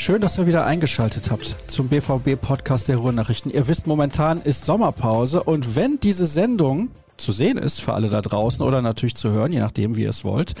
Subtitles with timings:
[0.00, 3.52] Schön, dass ihr wieder eingeschaltet habt zum BVB-Podcast der Ruhrnachrichten.
[3.52, 6.88] Ihr wisst, momentan ist Sommerpause und wenn diese Sendung
[7.18, 10.08] zu sehen ist für alle da draußen oder natürlich zu hören, je nachdem, wie ihr
[10.08, 10.54] es wollt,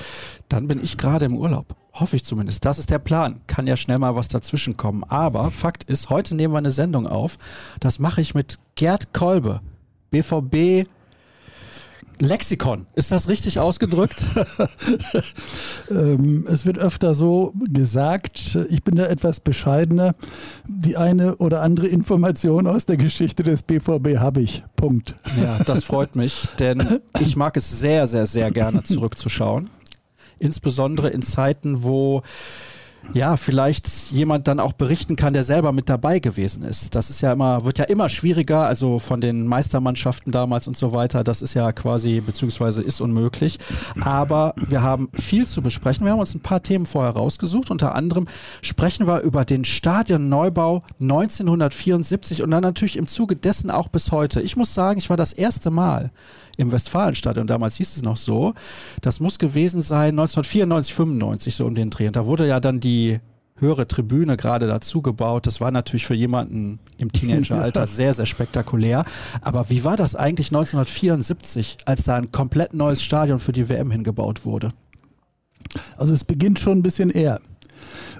[0.50, 1.74] dann bin ich gerade im Urlaub.
[1.94, 2.66] Hoffe ich zumindest.
[2.66, 3.40] Das ist der Plan.
[3.46, 5.04] Kann ja schnell mal was dazwischen kommen.
[5.04, 7.38] Aber Fakt ist, heute nehmen wir eine Sendung auf.
[7.80, 9.62] Das mache ich mit Gerd Kolbe,
[10.10, 10.86] BVB
[12.20, 12.86] Lexikon.
[12.94, 14.22] Ist das richtig ausgedrückt?
[15.90, 20.14] ähm, es wird öfter so gesagt, ich bin da etwas bescheidener.
[20.66, 24.62] Die eine oder andere Information aus der Geschichte des BVB habe ich.
[24.76, 25.16] Punkt.
[25.40, 29.70] Ja, das freut mich, denn ich mag es sehr, sehr, sehr gerne zurückzuschauen.
[30.38, 32.22] Insbesondere in Zeiten, wo
[33.12, 36.94] ja, vielleicht jemand dann auch berichten kann, der selber mit dabei gewesen ist.
[36.94, 40.92] Das ist ja immer, wird ja immer schwieriger, also von den Meistermannschaften damals und so
[40.92, 41.24] weiter.
[41.24, 43.58] Das ist ja quasi, beziehungsweise ist unmöglich.
[44.00, 46.04] Aber wir haben viel zu besprechen.
[46.04, 47.70] Wir haben uns ein paar Themen vorher rausgesucht.
[47.70, 48.28] Unter anderem
[48.62, 54.40] sprechen wir über den Stadionneubau 1974 und dann natürlich im Zuge dessen auch bis heute.
[54.40, 56.10] Ich muss sagen, ich war das erste Mal
[56.56, 58.54] im Westfalenstadion, damals hieß es noch so.
[59.00, 62.06] Das muss gewesen sein 1994, 95 so um den Dreh.
[62.06, 63.20] Und da wurde ja dann die
[63.60, 65.46] höhere Tribüne gerade dazu gebaut.
[65.46, 69.04] Das war natürlich für jemanden im Teenageralter sehr, sehr spektakulär.
[69.42, 73.90] Aber wie war das eigentlich 1974, als da ein komplett neues Stadion für die WM
[73.90, 74.72] hingebaut wurde?
[75.96, 77.40] Also es beginnt schon ein bisschen eher.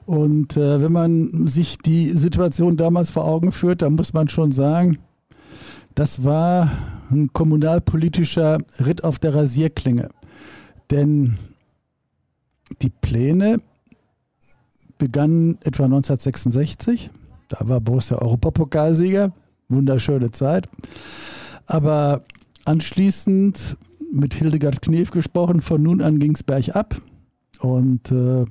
[0.06, 4.52] Und äh, wenn man sich die Situation damals vor Augen führt, dann muss man schon
[4.52, 4.98] sagen,
[5.94, 6.70] das war
[7.10, 10.08] ein kommunalpolitischer Ritt auf der Rasierklinge.
[10.90, 11.36] Denn
[12.82, 13.60] die Pläne
[14.98, 17.10] begannen etwa 1966.
[17.48, 19.32] Da war Borussia Europapokalsieger.
[19.68, 20.68] Wunderschöne Zeit.
[21.66, 22.22] Aber
[22.64, 23.76] anschließend
[24.12, 26.96] mit Hildegard Knef gesprochen, von nun an ging es bergab.
[27.60, 28.44] Und äh,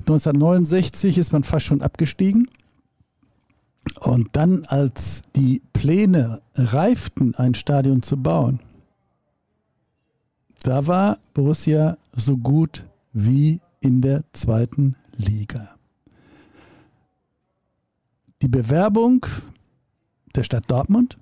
[0.00, 2.48] 1969 ist man fast schon abgestiegen.
[4.00, 8.60] Und dann, als die Pläne reiften, ein Stadion zu bauen,
[10.62, 15.76] da war Borussia so gut wie in der zweiten Liga.
[18.42, 19.26] Die Bewerbung
[20.34, 21.18] der Stadt Dortmund,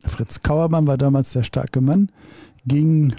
[0.00, 2.12] Fritz Kauermann war damals der starke Mann,
[2.66, 3.14] ging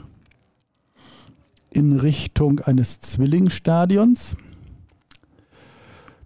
[1.72, 4.36] in Richtung eines Zwillingsstadions.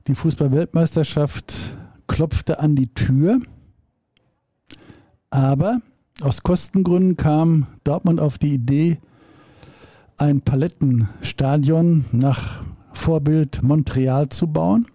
[0.07, 1.53] Die Fußballweltmeisterschaft
[2.07, 3.39] klopfte an die Tür,
[5.29, 5.81] aber
[6.21, 8.99] aus Kostengründen kam Dortmund auf die Idee,
[10.17, 12.63] ein Palettenstadion nach
[12.93, 14.85] Vorbild Montreal zu bauen.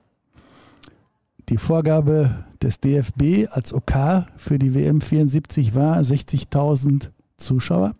[1.48, 7.94] Die Vorgabe des DFB als OK für die WM 74 war 60.000 Zuschauer.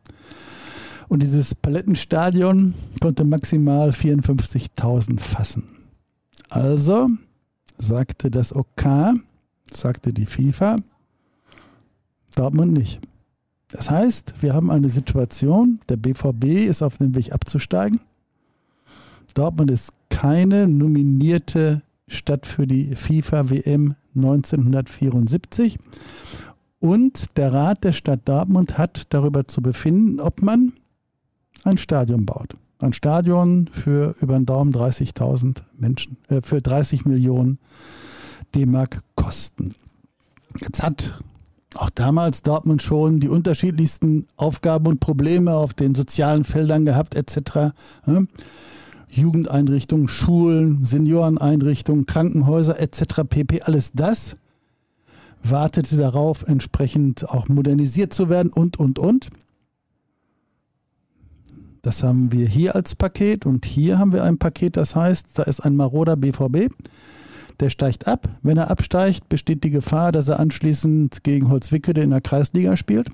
[1.09, 5.65] Und dieses Palettenstadion konnte maximal 54.000 fassen.
[6.51, 7.09] Also
[7.79, 8.85] sagte das OK,
[9.71, 10.77] sagte die FIFA,
[12.35, 13.01] Dortmund nicht.
[13.69, 18.01] Das heißt, wir haben eine Situation, der BVB ist auf dem Weg abzusteigen.
[19.35, 25.79] Dortmund ist keine nominierte Stadt für die FIFA WM 1974.
[26.81, 30.73] Und der Rat der Stadt Dortmund hat darüber zu befinden, ob man
[31.65, 32.55] ein Stadion baut.
[32.81, 37.59] Ein Stadion für über den Daumen 30.000 Menschen, äh, für 30 Millionen
[38.55, 39.75] D-Mark Kosten.
[40.61, 41.21] Jetzt hat
[41.75, 47.75] auch damals Dortmund schon die unterschiedlichsten Aufgaben und Probleme auf den sozialen Feldern gehabt, etc.
[49.09, 53.23] Jugendeinrichtungen, Schulen, Senioreneinrichtungen, Krankenhäuser etc.
[53.29, 53.63] pp.
[53.63, 54.37] Alles das
[55.43, 59.31] wartete darauf, entsprechend auch modernisiert zu werden und, und, und.
[61.89, 65.45] Das haben wir hier als Paket und hier haben wir ein Paket, das heißt, da
[65.45, 66.71] ist ein maroder BVB,
[67.61, 68.29] der steigt ab.
[68.43, 73.09] Wenn er absteigt, besteht die Gefahr, dass er anschließend gegen Holzwickede in der Kreisliga spielt.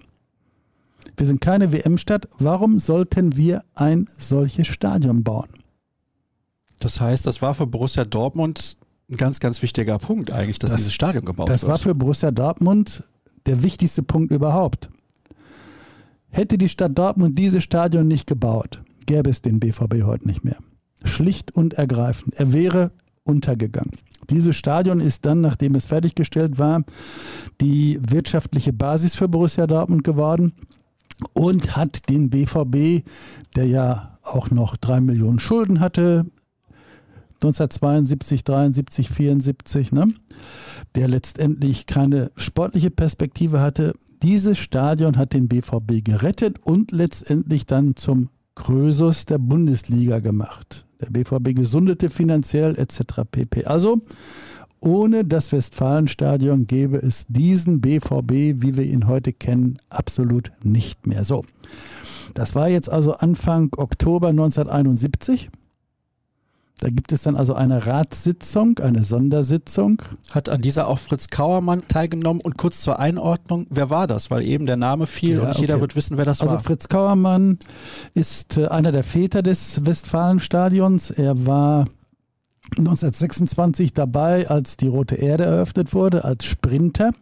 [1.17, 2.27] Wir sind keine WM-Stadt.
[2.41, 5.51] Warum sollten wir ein solches Stadion bauen?
[6.81, 8.77] Das heißt, das war für Borussia Dortmund
[9.09, 11.63] ein ganz, ganz wichtiger Punkt eigentlich, dass das, dieses Stadion gebaut das wird.
[11.63, 13.05] Das war für Borussia Dortmund
[13.47, 14.91] der wichtigste Punkt überhaupt.
[16.35, 20.57] Hätte die Stadt Dortmund dieses Stadion nicht gebaut, gäbe es den BVB heute nicht mehr.
[21.05, 22.35] Schlicht und ergreifend.
[22.35, 22.91] Er wäre
[23.23, 23.93] untergegangen.
[24.31, 26.83] Dieses Stadion ist dann, nachdem es fertiggestellt war,
[27.61, 30.55] die wirtschaftliche Basis für Borussia Dortmund geworden
[31.35, 33.07] und hat den BVB,
[33.55, 36.27] der ja auch noch drei Millionen Schulden hatte,
[37.45, 40.13] 1972, 73, 74, ne?
[40.95, 43.95] der letztendlich keine sportliche Perspektive hatte.
[44.23, 50.87] Dieses Stadion hat den BVB gerettet und letztendlich dann zum Krösus der Bundesliga gemacht.
[51.01, 53.23] Der BVB gesundete finanziell etc.
[53.31, 53.65] pp.
[53.67, 54.01] Also
[54.81, 61.25] ohne das Westfalenstadion gäbe es diesen BVB, wie wir ihn heute kennen, absolut nicht mehr.
[61.25, 61.43] So,
[62.35, 65.51] das war jetzt also Anfang Oktober 1971.
[66.81, 70.03] Da gibt es dann also eine Ratssitzung, eine Sondersitzung.
[70.33, 74.31] Hat an dieser auch Fritz Kauermann teilgenommen und kurz zur Einordnung, wer war das?
[74.31, 76.59] Weil eben der Name fiel ja, und jeder wird wissen, wer das also war.
[76.59, 77.59] Also Fritz Kauermann
[78.13, 81.11] ist äh, einer der Väter des Westfalenstadions.
[81.11, 81.87] Er war
[82.77, 87.13] 1926 dabei, als die Rote Erde eröffnet wurde, als Sprinter.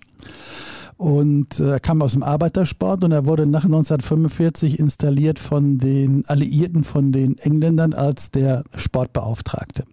[0.97, 6.25] Und äh, er kam aus dem Arbeitersport und er wurde nach 1945 installiert von den
[6.27, 9.85] Alliierten, von den Engländern als der Sportbeauftragte.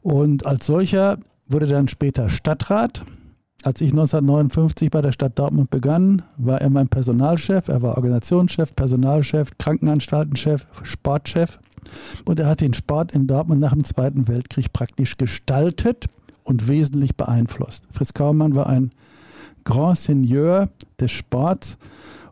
[0.00, 1.18] Und als solcher
[1.48, 3.04] wurde dann später Stadtrat.
[3.64, 7.68] Als ich 1959 bei der Stadt Dortmund begann, war er mein Personalchef.
[7.68, 11.60] Er war Organisationschef, Personalchef, Krankenanstaltenchef, Sportchef.
[12.24, 16.06] Und er hat den Sport in Dortmund nach dem Zweiten Weltkrieg praktisch gestaltet
[16.42, 17.84] und wesentlich beeinflusst.
[17.92, 18.90] Fritz Kaumann war ein
[19.64, 20.68] Grand Seigneur
[21.00, 21.78] des Sports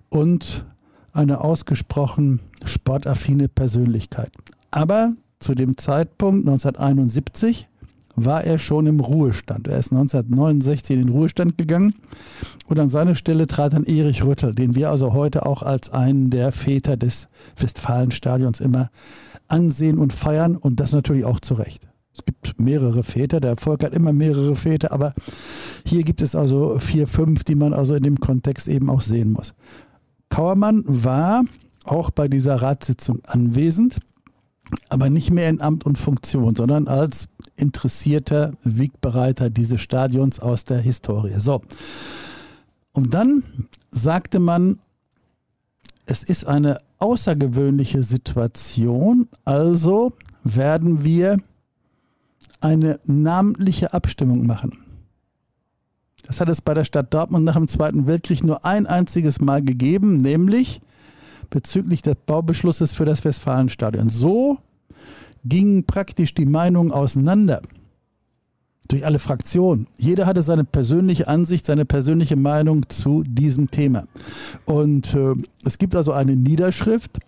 [0.09, 0.65] und
[1.13, 4.31] eine ausgesprochen sportaffine Persönlichkeit.
[4.71, 7.69] Aber zu dem Zeitpunkt 1971
[8.17, 9.69] war er schon im Ruhestand.
[9.69, 11.95] Er ist 1969 in den Ruhestand gegangen
[12.67, 16.31] und an seine Stelle trat dann Erich Rüttel, den wir also heute auch als einen
[16.31, 18.91] der Väter des Westfalenstadions immer
[19.49, 21.90] ansehen und feiern und das natürlich auch zu Recht.
[22.21, 25.15] Es gibt mehrere Väter, der Erfolg hat immer mehrere Väter, aber
[25.87, 29.31] hier gibt es also vier, fünf, die man also in dem Kontext eben auch sehen
[29.31, 29.55] muss.
[30.29, 31.45] Kauermann war
[31.85, 34.01] auch bei dieser Ratssitzung anwesend,
[34.91, 40.79] aber nicht mehr in Amt und Funktion, sondern als interessierter Wegbereiter dieses Stadions aus der
[40.79, 41.39] Historie.
[41.39, 41.63] So.
[42.93, 43.43] Und dann
[43.91, 44.79] sagte man,
[46.05, 50.13] es ist eine außergewöhnliche Situation, also
[50.45, 51.39] werden wir
[52.61, 54.79] eine namentliche Abstimmung machen.
[56.27, 59.63] Das hat es bei der Stadt Dortmund nach dem Zweiten Weltkrieg nur ein einziges Mal
[59.63, 60.81] gegeben, nämlich
[61.51, 64.09] bezüglich des Baubeschlusses für das Westfalenstadion.
[64.09, 64.59] So
[65.45, 67.63] gingen praktisch die Meinungen auseinander
[68.89, 69.87] durch alle Fraktionen.
[69.97, 74.05] Jeder hatte seine persönliche Ansicht, seine persönliche Meinung zu diesem Thema.
[74.65, 75.35] Und äh,
[75.65, 77.19] es gibt also eine Niederschrift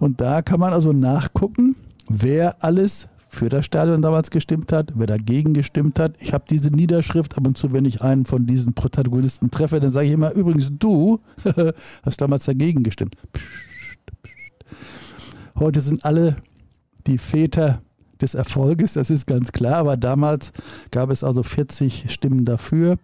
[0.00, 1.76] und da kann man also nachgucken,
[2.08, 6.14] wer alles für das Stadion damals gestimmt hat, wer dagegen gestimmt hat.
[6.18, 9.90] Ich habe diese Niederschrift ab und zu, wenn ich einen von diesen Protagonisten treffe, dann
[9.90, 11.20] sage ich immer, übrigens du
[12.02, 13.16] hast damals dagegen gestimmt.
[13.32, 14.66] Psst, psst.
[15.56, 16.36] Heute sind alle
[17.06, 17.82] die Väter
[18.20, 20.52] des Erfolges, das ist ganz klar, aber damals
[20.90, 22.96] gab es also 40 Stimmen dafür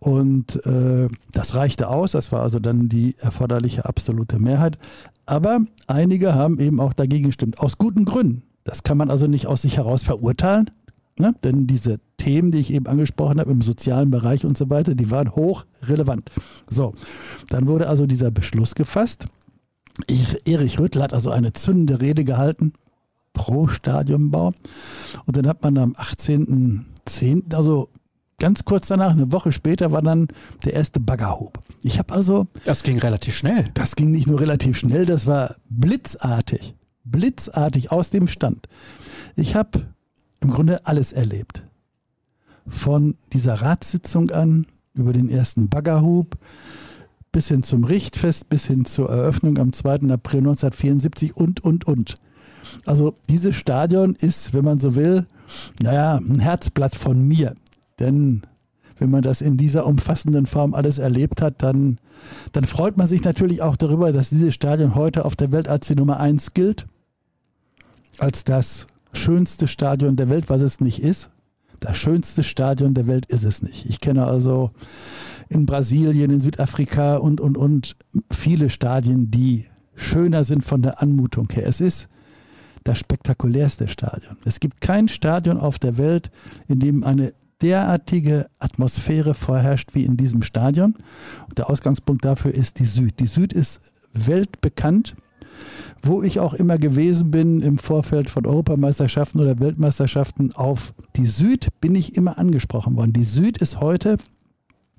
[0.00, 4.78] und äh, das reichte aus, das war also dann die erforderliche absolute Mehrheit.
[5.26, 8.42] Aber einige haben eben auch dagegen gestimmt, aus guten Gründen.
[8.64, 10.70] Das kann man also nicht aus sich heraus verurteilen,
[11.18, 11.34] ne?
[11.44, 15.10] denn diese Themen, die ich eben angesprochen habe im sozialen Bereich und so weiter, die
[15.10, 16.30] waren hochrelevant.
[16.68, 16.94] So,
[17.50, 19.26] dann wurde also dieser Beschluss gefasst.
[20.44, 22.72] Erich Rüttl hat also eine zündende Rede gehalten
[23.34, 24.52] pro Stadionbau.
[25.26, 27.90] Und dann hat man am 18.10., also
[28.38, 30.28] ganz kurz danach, eine Woche später, war dann
[30.64, 31.62] der erste Baggerhub.
[31.82, 32.46] Ich habe also.
[32.64, 33.66] Das ging relativ schnell.
[33.74, 38.68] Das ging nicht nur relativ schnell, das war blitzartig blitzartig aus dem Stand.
[39.36, 39.86] Ich habe
[40.40, 41.62] im Grunde alles erlebt.
[42.66, 46.38] Von dieser Ratssitzung an, über den ersten Baggerhub,
[47.32, 50.10] bis hin zum Richtfest, bis hin zur Eröffnung am 2.
[50.10, 52.14] April 1974 und, und, und.
[52.86, 55.26] Also dieses Stadion ist, wenn man so will,
[55.82, 57.54] naja, ein Herzblatt von mir.
[57.98, 58.42] Denn
[58.98, 61.98] wenn man das in dieser umfassenden Form alles erlebt hat, dann,
[62.52, 65.88] dann freut man sich natürlich auch darüber, dass dieses Stadion heute auf der Welt als
[65.88, 66.86] die Nummer 1 gilt
[68.18, 71.30] als das schönste Stadion der Welt, was es nicht ist.
[71.80, 73.86] Das schönste Stadion der Welt ist es nicht.
[73.86, 74.70] Ich kenne also
[75.48, 77.96] in Brasilien, in Südafrika und, und, und
[78.30, 81.66] viele Stadien, die schöner sind von der Anmutung her.
[81.66, 82.08] Es ist
[82.84, 84.36] das spektakulärste Stadion.
[84.44, 86.30] Es gibt kein Stadion auf der Welt,
[86.68, 90.96] in dem eine derartige Atmosphäre vorherrscht wie in diesem Stadion.
[91.48, 93.20] Und der Ausgangspunkt dafür ist die Süd.
[93.20, 93.80] Die Süd ist
[94.12, 95.16] weltbekannt
[96.02, 101.68] wo ich auch immer gewesen bin im Vorfeld von Europameisterschaften oder Weltmeisterschaften, auf die Süd
[101.80, 103.12] bin ich immer angesprochen worden.
[103.12, 104.18] Die Süd ist heute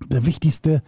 [0.09, 0.81] der wichtigste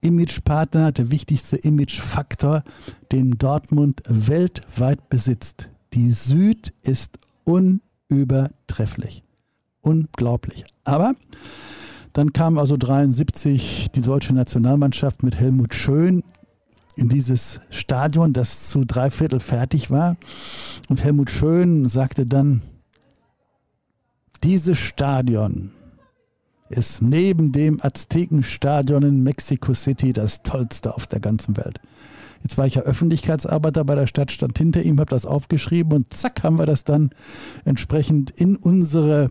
[0.00, 2.62] Imagepartner, der wichtigste Imagefaktor,
[3.10, 5.68] den Dortmund weltweit besitzt.
[5.94, 9.24] Die Süd ist unübertrefflich.
[9.80, 10.64] Unglaublich.
[10.84, 11.14] Aber
[12.12, 16.22] dann kam also 73 die deutsche Nationalmannschaft mit Helmut Schön
[16.98, 20.16] in dieses Stadion, das zu drei Viertel fertig war.
[20.88, 22.60] Und Helmut Schön sagte dann,
[24.42, 25.72] dieses Stadion
[26.68, 31.80] ist neben dem Aztekenstadion in Mexico City das tollste auf der ganzen Welt.
[32.42, 36.12] Jetzt war ich ja Öffentlichkeitsarbeiter bei der Stadt, stand hinter ihm, habe das aufgeschrieben und
[36.12, 37.10] zack haben wir das dann
[37.64, 39.30] entsprechend in unsere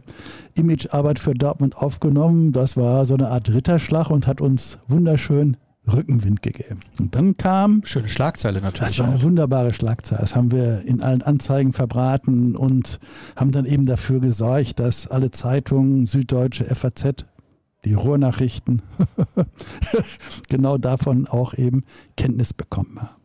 [0.56, 2.52] Imagearbeit für Dortmund aufgenommen.
[2.52, 5.56] Das war so eine Art Ritterschlag und hat uns wunderschön
[5.92, 6.80] Rückenwind gegeben.
[7.00, 7.82] Und dann kam.
[7.86, 8.96] Schöne Schlagzeile natürlich.
[8.96, 10.22] Das war eine wunderbare Schlagzeile.
[10.22, 13.00] Das haben wir in allen Anzeigen verbraten und
[13.36, 17.26] haben dann eben dafür gesorgt, dass alle Zeitungen, Süddeutsche, FAZ,
[17.86, 18.82] die Ruhrnachrichten,
[20.50, 21.84] genau davon auch eben
[22.16, 23.16] Kenntnis bekommen haben.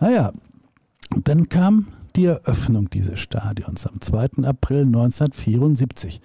[0.00, 0.32] Naja,
[1.14, 4.44] und dann kam die Eröffnung dieses Stadions am 2.
[4.44, 6.20] April 1974.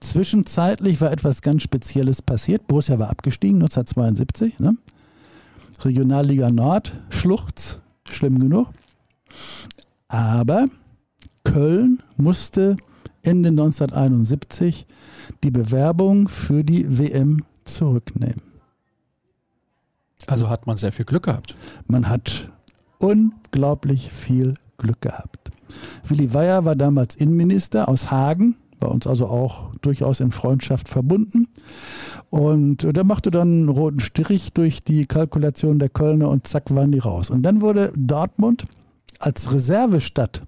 [0.00, 2.66] Zwischenzeitlich war etwas ganz Spezielles passiert.
[2.66, 4.60] Borussia war abgestiegen 1972.
[4.60, 4.76] Ne?
[5.84, 8.68] Regionalliga Nord, Schluchz, schlimm genug.
[10.08, 10.66] Aber
[11.44, 12.76] Köln musste
[13.22, 14.86] Ende 1971
[15.42, 18.42] die Bewerbung für die WM zurücknehmen.
[20.26, 21.56] Also hat man sehr viel Glück gehabt.
[21.86, 22.50] Man hat
[22.98, 25.50] unglaublich viel Glück gehabt.
[26.06, 31.48] Willi Weyer war damals Innenminister aus Hagen, bei uns also auch durchaus in Freundschaft verbunden.
[32.28, 36.92] Und der machte dann einen roten Strich durch die Kalkulation der Kölner und zack waren
[36.92, 37.30] die raus.
[37.30, 38.66] Und dann wurde Dortmund
[39.18, 40.42] als Reservestadt,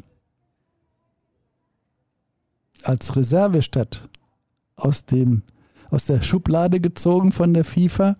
[2.82, 4.06] als Reservestadt
[4.76, 5.42] aus dem
[5.88, 8.16] aus der Schublade gezogen von der FIFA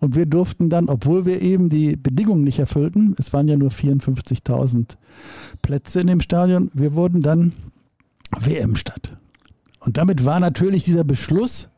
[0.00, 3.70] und wir durften dann, obwohl wir eben die Bedingungen nicht erfüllten, es waren ja nur
[3.70, 4.96] 54.000
[5.62, 7.52] Plätze in dem Stadion, wir wurden dann
[8.36, 9.16] WM-Stadt.
[9.84, 11.68] Und damit war natürlich dieser Beschluss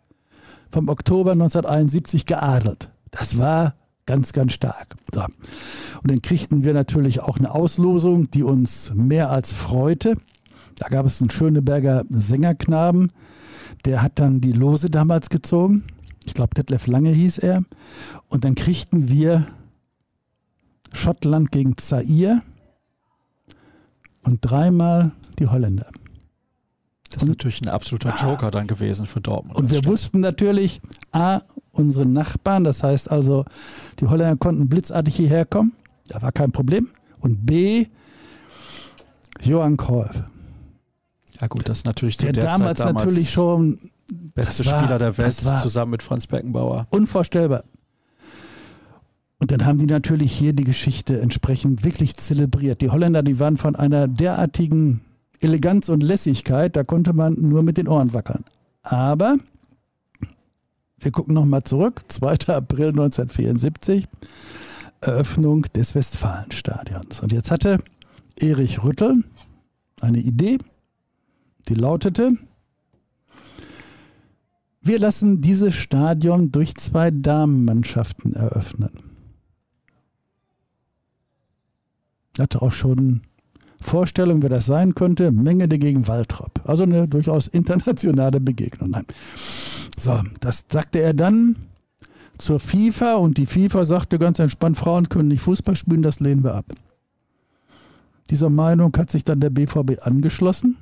[0.70, 2.90] vom Oktober 1971 geadelt.
[3.10, 3.74] Das war
[4.06, 4.94] ganz, ganz stark.
[5.12, 5.22] So.
[5.22, 10.14] Und dann kriegten wir natürlich auch eine Auslosung, die uns mehr als freute.
[10.76, 13.10] Da gab es einen Schöneberger Sängerknaben,
[13.84, 15.84] der hat dann die Lose damals gezogen.
[16.24, 17.62] Ich glaube, Detlef Lange hieß er.
[18.28, 19.46] Und dann kriegten wir
[20.92, 22.42] Schottland gegen Zaire
[24.22, 25.86] und dreimal die Holländer.
[27.10, 29.56] Das ist natürlich ein absoluter Joker dann gewesen für Dortmund.
[29.56, 30.80] Und wir wussten natürlich,
[31.12, 31.40] A,
[31.72, 33.44] unsere Nachbarn, das heißt also,
[34.00, 35.72] die Holländer konnten blitzartig hierher kommen,
[36.08, 36.88] da war kein Problem.
[37.20, 37.86] Und B,
[39.42, 40.22] Johann Cruyff.
[41.40, 43.78] Ja gut, das ist natürlich zu Der, der damals, Zeit damals natürlich schon
[44.34, 46.86] beste war- Spieler der Welt zusammen mit Franz Beckenbauer.
[46.90, 47.64] unvorstellbar.
[49.38, 52.80] Und dann haben die natürlich hier die Geschichte entsprechend wirklich zelebriert.
[52.80, 55.02] Die Holländer, die waren von einer derartigen
[55.40, 58.44] Eleganz und Lässigkeit, da konnte man nur mit den Ohren wackeln.
[58.82, 59.36] Aber
[60.98, 62.54] wir gucken nochmal zurück, 2.
[62.54, 64.06] April 1974,
[65.00, 67.20] Eröffnung des Westfalenstadions.
[67.20, 67.78] Und jetzt hatte
[68.38, 69.24] Erich Rüttel
[70.00, 70.58] eine Idee,
[71.68, 72.32] die lautete,
[74.80, 78.92] wir lassen dieses Stadion durch zwei Damenmannschaften eröffnen.
[82.38, 83.22] Hatte auch schon
[83.80, 85.32] Vorstellung, wer das sein könnte.
[85.32, 86.60] Mengede gegen Waltrop.
[86.64, 88.90] Also eine durchaus internationale Begegnung.
[88.90, 89.06] Nein.
[89.98, 91.56] So, das sagte er dann
[92.38, 96.44] zur FIFA und die FIFA sagte ganz entspannt, Frauen können nicht Fußball spielen, das lehnen
[96.44, 96.66] wir ab.
[98.30, 100.76] Dieser Meinung hat sich dann der BVB angeschlossen.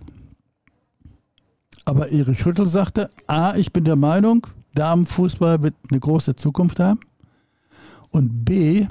[1.85, 7.01] Aber Erich Rüttel sagte, A, ich bin der Meinung, Damenfußball wird eine große Zukunft haben.
[8.11, 8.87] Und B,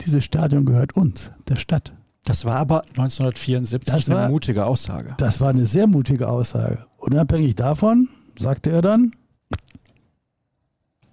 [0.00, 1.95] dieses Stadion gehört uns, der Stadt.
[2.26, 5.14] Das war aber 1974 Das eine war- mutige Aussage.
[5.16, 6.84] Das war eine sehr mutige Aussage.
[6.98, 9.12] Unabhängig davon sagte er dann,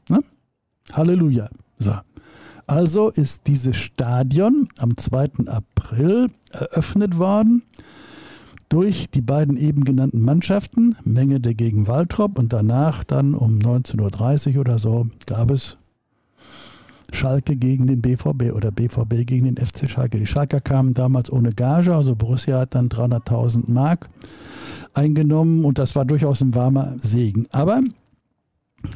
[0.10, 0.20] ne?
[0.92, 1.50] Halleluja.
[1.78, 1.94] So.
[2.66, 5.48] Also ist dieses Stadion am 2.
[5.48, 7.64] April eröffnet worden
[8.70, 14.62] durch die beiden eben genannten Mannschaften, Mengede gegen Waltrop und danach dann um 19.30 Uhr
[14.62, 15.78] oder so gab es
[17.14, 20.20] Schalke gegen den BVB oder BVB gegen den FC Schalke.
[20.20, 24.10] Die Schalker kamen damals ohne Gage, also Borussia hat dann 300.000 Mark
[24.94, 27.48] eingenommen und das war durchaus ein warmer Segen.
[27.52, 27.82] Aber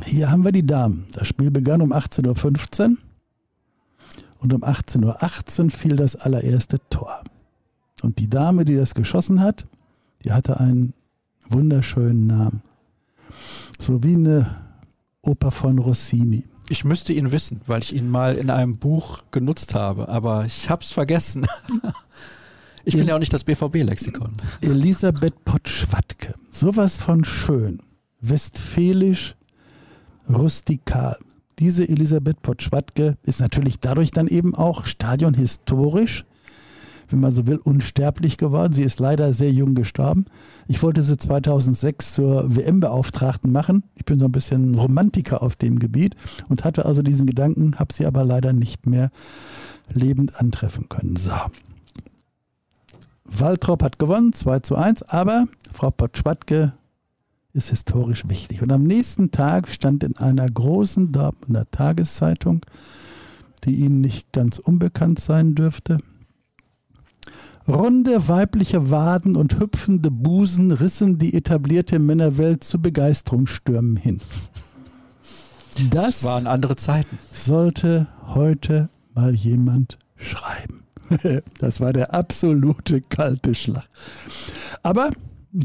[0.05, 1.05] hier haben wir die Damen.
[1.13, 2.97] Das Spiel begann um 18.15 Uhr
[4.39, 7.21] und um 18.18 Uhr fiel das allererste Tor.
[8.03, 9.65] Und die Dame, die das geschossen hat,
[10.23, 10.93] die hatte einen
[11.49, 12.61] wunderschönen Namen.
[13.79, 14.47] So wie eine
[15.21, 16.43] Oper von Rossini.
[16.69, 20.69] Ich müsste ihn wissen, weil ich ihn mal in einem Buch genutzt habe, aber ich
[20.69, 21.45] hab's vergessen.
[22.87, 24.31] Ich bin ja auch nicht das BVB-Lexikon.
[24.61, 26.35] Elisabeth Potschwatke.
[26.49, 27.81] Sowas von schön.
[28.21, 29.35] Westfälisch,
[30.29, 31.17] rustikal.
[31.59, 36.23] diese Elisabeth Potschwatke ist natürlich dadurch dann eben auch stadionhistorisch
[37.09, 38.73] wenn man so will, unsterblich geworden.
[38.73, 40.25] Sie ist leider sehr jung gestorben.
[40.67, 43.83] Ich wollte sie 2006 zur WM-Beauftragten machen.
[43.95, 46.15] Ich bin so ein bisschen Romantiker auf dem Gebiet
[46.49, 49.09] und hatte also diesen Gedanken, habe sie aber leider nicht mehr
[49.91, 51.15] lebend antreffen können.
[51.15, 51.31] So.
[53.25, 56.73] Waltrop hat gewonnen, 2 zu 1, aber Frau Potschwatke
[57.53, 58.61] ist historisch wichtig.
[58.61, 62.61] Und am nächsten Tag stand in einer großen Dortmunder Tageszeitung,
[63.63, 65.97] die Ihnen nicht ganz unbekannt sein dürfte,
[67.67, 74.21] Runde weibliche Waden und hüpfende Busen rissen die etablierte Männerwelt zu Begeisterungsstürmen hin.
[75.91, 77.19] Das, das waren andere Zeiten.
[77.33, 80.83] Sollte heute mal jemand schreiben.
[81.59, 83.87] Das war der absolute kalte Schlag.
[84.83, 85.11] Aber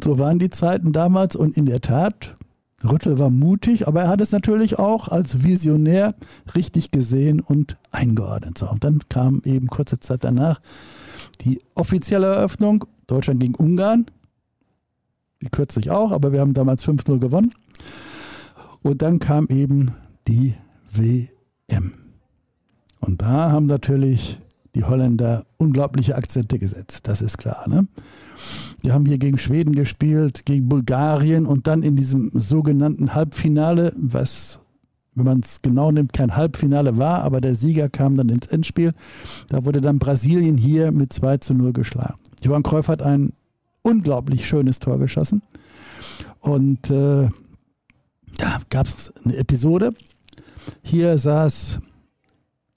[0.04, 2.36] so waren die Zeiten damals und in der Tat,
[2.84, 6.14] Rüttel war mutig, aber er hat es natürlich auch als Visionär
[6.54, 8.58] richtig gesehen und eingeordnet.
[8.58, 10.60] So, und dann kam eben kurze Zeit danach
[11.40, 14.06] die offizielle Eröffnung, Deutschland gegen Ungarn,
[15.40, 17.52] wie kürzlich auch, aber wir haben damals 5-0 gewonnen.
[18.82, 19.92] Und dann kam eben
[20.28, 20.54] die
[20.92, 21.94] WM.
[23.00, 24.38] Und da haben natürlich
[24.74, 27.68] die Holländer unglaubliche Akzente gesetzt, das ist klar.
[27.68, 27.86] Ne?
[28.80, 34.61] Wir haben hier gegen Schweden gespielt, gegen Bulgarien und dann in diesem sogenannten Halbfinale, was
[35.14, 38.92] wenn man es genau nimmt, kein Halbfinale war, aber der Sieger kam dann ins Endspiel.
[39.48, 42.18] Da wurde dann Brasilien hier mit 2 zu 0 geschlagen.
[42.42, 43.32] Johann Cruyff hat ein
[43.82, 45.42] unglaublich schönes Tor geschossen.
[46.40, 47.28] Und äh,
[48.38, 49.92] da gab es eine Episode.
[50.82, 51.80] Hier saß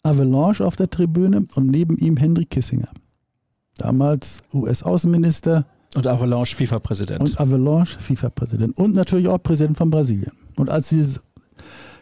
[0.03, 2.89] Avalanche auf der Tribüne und neben ihm Henry Kissinger.
[3.77, 5.65] Damals US-Außenminister.
[5.95, 7.21] Und Avalanche FIFA-Präsident.
[7.21, 8.77] Und Avalanche FIFA-Präsident.
[8.77, 10.31] Und natürlich auch Präsident von Brasilien.
[10.55, 11.21] Und als dieses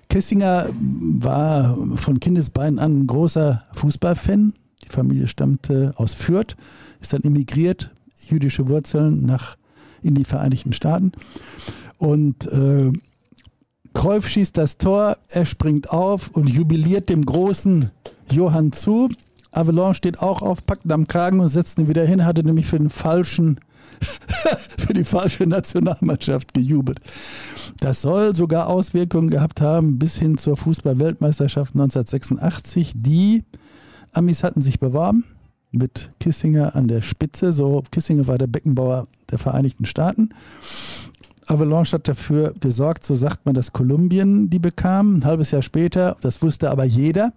[0.10, 4.54] Kissinger war von Kindesbeinen an ein großer Fußballfan.
[4.84, 6.56] Die Familie stammte aus Fürth,
[7.02, 7.92] ist dann emigriert,
[8.28, 9.56] jüdische Wurzeln nach
[10.02, 11.14] in die Vereinigten Staaten.
[11.98, 12.92] Und äh,
[13.94, 17.92] Kreuf schießt das Tor, er springt auf und jubiliert dem großen
[18.32, 19.10] Johann zu.
[19.52, 22.66] Avalon steht auch auf, packt ihn am Kragen und setzt ihn wieder hin, hatte nämlich
[22.66, 23.60] für den falschen
[24.78, 27.00] für die falsche Nationalmannschaft gejubelt.
[27.80, 32.94] Das soll sogar Auswirkungen gehabt haben bis hin zur Fußball-Weltmeisterschaft 1986.
[32.96, 33.44] Die
[34.12, 35.26] Amis hatten sich beworben
[35.72, 37.52] mit Kissinger an der Spitze.
[37.52, 40.30] So, Kissinger war der Beckenbauer der Vereinigten Staaten.
[41.48, 45.18] Avalanche hat dafür gesorgt, so sagt man, dass Kolumbien die bekam.
[45.18, 47.34] Ein halbes Jahr später, das wusste aber jeder,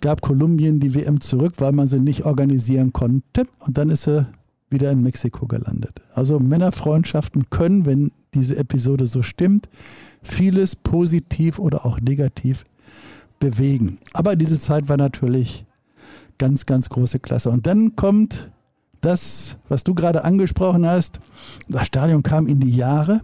[0.00, 3.44] gab Kolumbien die WM zurück, weil man sie nicht organisieren konnte.
[3.58, 4.26] Und dann ist sie
[4.74, 6.02] wieder in Mexiko gelandet.
[6.12, 9.68] Also Männerfreundschaften können, wenn diese Episode so stimmt,
[10.22, 12.64] vieles positiv oder auch negativ
[13.38, 13.98] bewegen.
[14.12, 15.64] Aber diese Zeit war natürlich
[16.38, 17.50] ganz, ganz große Klasse.
[17.50, 18.50] Und dann kommt
[19.00, 21.20] das, was du gerade angesprochen hast.
[21.68, 23.20] Das Stadion kam in die Jahre.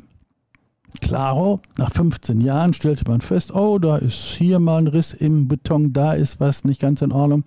[1.01, 5.47] Klaro, nach 15 Jahren stellte man fest, oh, da ist hier mal ein Riss im
[5.47, 7.45] Beton, da ist was nicht ganz in Ordnung.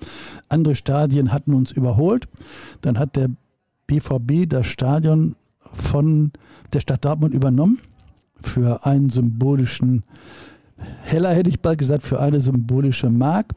[0.48, 2.28] Andere Stadien hatten uns überholt.
[2.82, 3.30] Dann hat der
[3.88, 5.36] BVB das Stadion
[5.74, 6.32] von
[6.74, 7.80] der Stadt Dortmund übernommen.
[8.42, 10.04] Für einen symbolischen
[11.02, 13.54] Heller hätte ich bald gesagt, für eine symbolische Mark.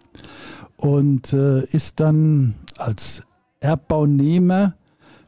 [0.77, 3.23] Und äh, ist dann als
[3.61, 4.75] Erbbaunehmer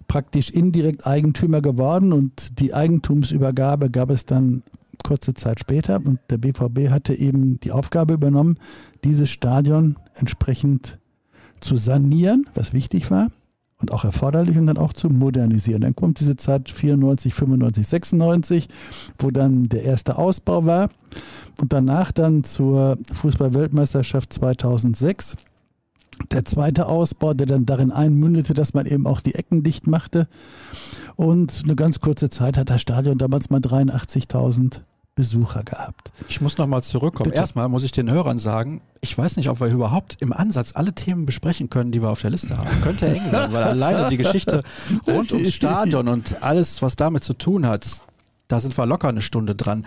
[0.06, 2.12] praktisch indirekt Eigentümer geworden.
[2.12, 4.62] Und die Eigentumsübergabe gab es dann
[5.04, 5.96] kurze Zeit später.
[5.96, 8.58] Und der BVB hatte eben die Aufgabe übernommen,
[9.04, 10.98] dieses Stadion entsprechend
[11.60, 13.28] zu sanieren, was wichtig war
[13.80, 15.82] und auch erforderlich und dann auch zu modernisieren.
[15.82, 18.68] Dann kommt diese Zeit 94, 95, 96,
[19.18, 20.90] wo dann der erste Ausbau war
[21.60, 25.36] und danach dann zur Fußball-Weltmeisterschaft 2006
[26.32, 30.26] der zweite Ausbau, der dann darin einmündete, dass man eben auch die Ecken dicht machte.
[31.14, 34.82] Und eine ganz kurze Zeit hat das Stadion damals mal 83.000
[35.18, 36.12] Besucher gehabt.
[36.28, 37.30] Ich muss nochmal zurückkommen.
[37.30, 37.40] Bitte.
[37.40, 40.92] Erstmal muss ich den Hörern sagen, ich weiß nicht, ob wir überhaupt im Ansatz alle
[40.92, 42.68] Themen besprechen können, die wir auf der Liste haben.
[42.84, 44.62] Könnte eng werden, weil alleine die Geschichte
[45.08, 47.84] rund ums Stadion und alles, was damit zu tun hat,
[48.46, 49.84] da sind wir locker eine Stunde dran.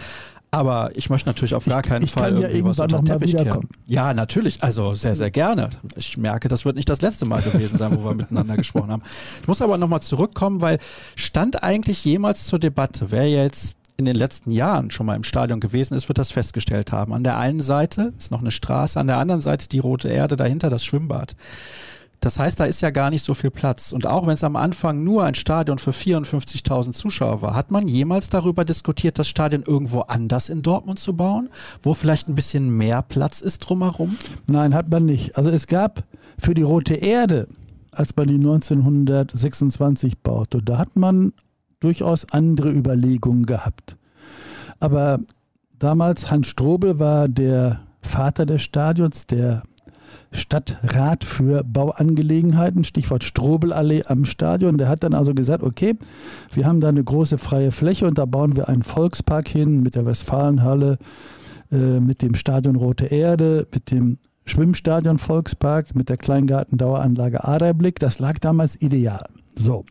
[0.53, 2.97] Aber ich möchte natürlich auf gar keinen ich, ich Fall kann ja irgendwie was unter
[2.97, 3.69] den Teppich kehren.
[3.85, 4.61] Ja, natürlich.
[4.61, 5.69] Also sehr, sehr gerne.
[5.95, 9.03] Ich merke, das wird nicht das letzte Mal gewesen sein, wo wir miteinander gesprochen haben.
[9.41, 10.79] Ich muss aber nochmal zurückkommen, weil
[11.15, 15.59] stand eigentlich jemals zur Debatte, wer jetzt in den letzten Jahren schon mal im Stadion
[15.59, 17.13] gewesen ist, wird das festgestellt haben.
[17.13, 20.35] An der einen Seite ist noch eine Straße, an der anderen Seite die rote Erde,
[20.35, 21.35] dahinter das Schwimmbad.
[22.19, 23.91] Das heißt, da ist ja gar nicht so viel Platz.
[23.91, 27.87] Und auch wenn es am Anfang nur ein Stadion für 54.000 Zuschauer war, hat man
[27.87, 31.49] jemals darüber diskutiert, das Stadion irgendwo anders in Dortmund zu bauen,
[31.81, 34.17] wo vielleicht ein bisschen mehr Platz ist drumherum?
[34.45, 35.35] Nein, hat man nicht.
[35.35, 36.03] Also es gab
[36.37, 37.47] für die Rote Erde,
[37.91, 41.33] als man die 1926 baute, da hat man
[41.81, 43.97] durchaus andere Überlegungen gehabt.
[44.79, 45.19] Aber
[45.77, 49.63] damals, Hans Strobel war der Vater des Stadions, der
[50.31, 54.77] Stadtrat für Bauangelegenheiten, Stichwort Strobelallee am Stadion.
[54.77, 55.97] Der hat dann also gesagt, okay,
[56.53, 59.95] wir haben da eine große freie Fläche und da bauen wir einen Volkspark hin mit
[59.95, 60.97] der Westfalenhalle,
[61.71, 67.99] äh, mit dem Stadion Rote Erde, mit dem Schwimmstadion Volkspark, mit der Kleingartendaueranlage Aderblick.
[67.99, 69.25] Das lag damals ideal.
[69.55, 69.85] So.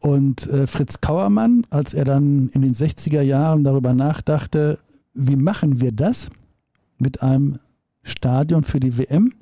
[0.00, 4.78] Und äh, Fritz Kauermann, als er dann in den 60er Jahren darüber nachdachte,
[5.14, 6.30] wie machen wir das
[6.98, 7.58] mit einem
[8.02, 9.32] Stadion für die WM,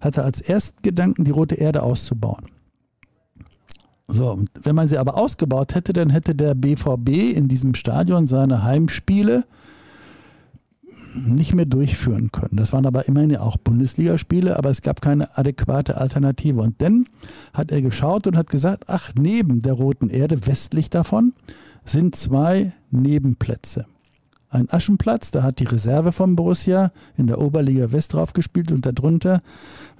[0.00, 2.46] hatte als ersten Gedanken, die Rote Erde auszubauen.
[4.06, 8.62] So, wenn man sie aber ausgebaut hätte, dann hätte der BVB in diesem Stadion seine
[8.62, 9.44] Heimspiele
[11.14, 12.56] nicht mehr durchführen können.
[12.56, 16.60] Das waren aber immerhin ja auch Bundesligaspiele, aber es gab keine adäquate Alternative.
[16.60, 17.06] Und dann
[17.52, 21.32] hat er geschaut und hat gesagt, ach, neben der Roten Erde, westlich davon,
[21.84, 23.86] sind zwei Nebenplätze
[24.50, 28.86] ein Aschenplatz, da hat die Reserve von Borussia in der Oberliga West drauf gespielt und
[28.86, 29.42] darunter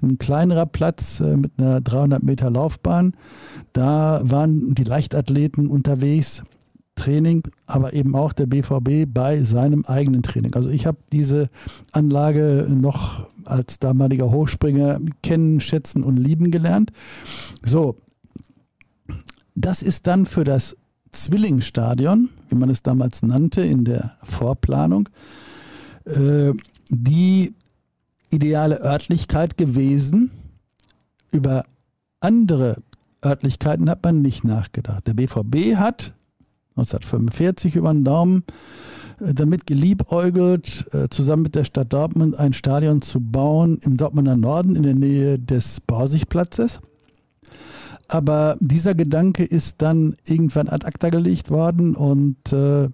[0.03, 3.13] ein kleinerer Platz äh, mit einer 300 Meter Laufbahn.
[3.73, 6.43] Da waren die Leichtathleten unterwegs,
[6.99, 10.55] Training, aber eben auch der BVB bei seinem eigenen Training.
[10.55, 11.49] Also ich habe diese
[11.93, 16.93] Anlage noch als damaliger Hochspringer kennen, schätzen und lieben gelernt.
[17.65, 17.97] So,
[19.55, 20.77] das ist dann für das
[21.11, 25.09] Zwillingsstadion, wie man es damals nannte in der Vorplanung,
[26.05, 26.53] äh,
[26.91, 27.55] die
[28.31, 30.31] ideale Örtlichkeit gewesen.
[31.33, 31.65] Über
[32.21, 32.83] andere
[33.25, 35.07] Örtlichkeiten hat man nicht nachgedacht.
[35.07, 36.15] Der BVB hat
[36.79, 38.45] 1945 über den Daumen
[39.21, 44.37] äh, damit geliebäugelt, äh, zusammen mit der Stadt Dortmund ein Stadion zu bauen im Dortmunder
[44.37, 46.81] Norden in der Nähe des Borsigplatzes.
[48.09, 52.89] Aber dieser Gedanke ist dann irgendwann ad acta gelegt worden und äh,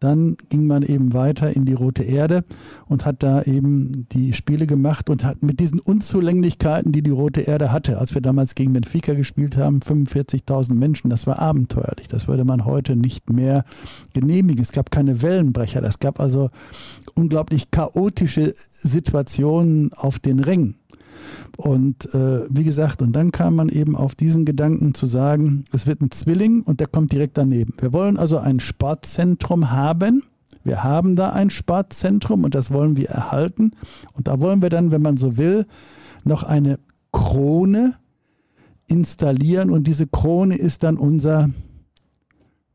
[0.00, 2.44] dann ging man eben weiter in die Rote Erde
[2.86, 7.42] und hat da eben die Spiele gemacht und hat mit diesen Unzulänglichkeiten, die die Rote
[7.42, 12.08] Erde hatte, als wir damals gegen Benfica gespielt haben, 45.000 Menschen, das war abenteuerlich.
[12.08, 13.64] Das würde man heute nicht mehr
[14.14, 14.62] genehmigen.
[14.62, 15.82] Es gab keine Wellenbrecher.
[15.82, 16.50] Es gab also
[17.14, 20.79] unglaublich chaotische Situationen auf den Rängen.
[21.56, 25.86] Und äh, wie gesagt, und dann kam man eben auf diesen Gedanken zu sagen, es
[25.86, 27.74] wird ein Zwilling und der kommt direkt daneben.
[27.78, 30.22] Wir wollen also ein Sportzentrum haben.
[30.64, 33.72] Wir haben da ein Sportzentrum und das wollen wir erhalten.
[34.12, 35.66] Und da wollen wir dann, wenn man so will,
[36.24, 36.78] noch eine
[37.12, 37.96] Krone
[38.86, 41.50] installieren und diese Krone ist dann unser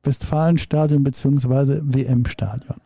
[0.03, 1.81] Westfalenstadion bzw.
[1.83, 2.77] WM-Stadion.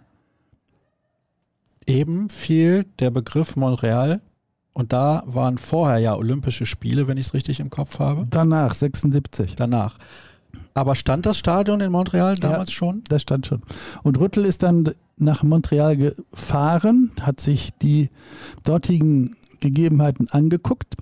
[1.86, 4.22] Eben fiel der Begriff Montreal
[4.74, 8.28] und da waren vorher ja Olympische Spiele, wenn ich es richtig im Kopf habe.
[8.30, 9.56] Danach, 76.
[9.56, 9.98] Danach.
[10.74, 13.04] Aber stand das Stadion in Montreal damals ja, schon?
[13.10, 13.62] Das stand schon.
[14.04, 18.10] Und Rüttel ist dann nach Montreal gefahren, hat sich die
[18.64, 20.96] dortigen Gegebenheiten angeguckt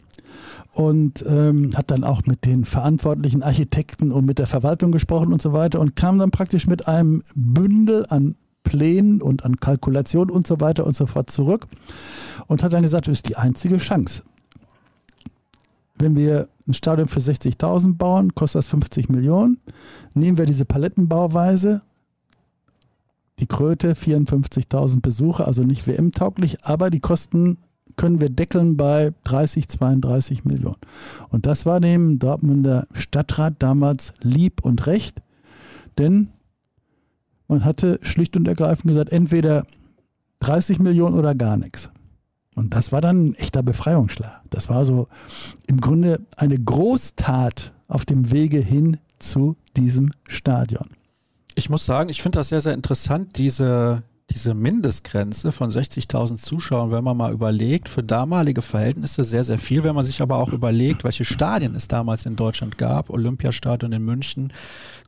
[0.73, 5.41] und ähm, hat dann auch mit den verantwortlichen Architekten und mit der Verwaltung gesprochen und
[5.41, 8.35] so weiter und kam dann praktisch mit einem Bündel an
[8.67, 11.67] Plänen und an Kalkulationen und so weiter und so fort zurück
[12.47, 14.23] und hat dann gesagt, das ist die einzige Chance.
[15.95, 19.59] Wenn wir ein Stadion für 60.000 bauen, kostet das 50 Millionen.
[20.13, 21.81] Nehmen wir diese Palettenbauweise,
[23.39, 27.57] die Kröte 54.000 Besucher, also nicht WM-tauglich, aber die Kosten
[27.95, 30.77] können wir deckeln bei 30, 32 Millionen.
[31.29, 35.21] Und das war dem Dortmunder Stadtrat damals lieb und recht,
[35.97, 36.29] denn
[37.47, 39.65] man hatte schlicht und ergreifend gesagt, entweder
[40.39, 41.89] 30 Millionen oder gar nichts.
[42.55, 44.41] Und das war dann ein echter Befreiungsschlag.
[44.49, 45.07] Das war so
[45.67, 50.87] im Grunde eine Großtat auf dem Wege hin zu diesem Stadion.
[51.55, 56.91] Ich muss sagen, ich finde das sehr, sehr interessant, diese, diese Mindestgrenze von 60.000 Zuschauern,
[56.91, 59.83] wenn man mal überlegt, für damalige Verhältnisse sehr, sehr viel.
[59.83, 64.03] Wenn man sich aber auch überlegt, welche Stadien es damals in Deutschland gab, Olympiastadion in
[64.03, 64.51] München,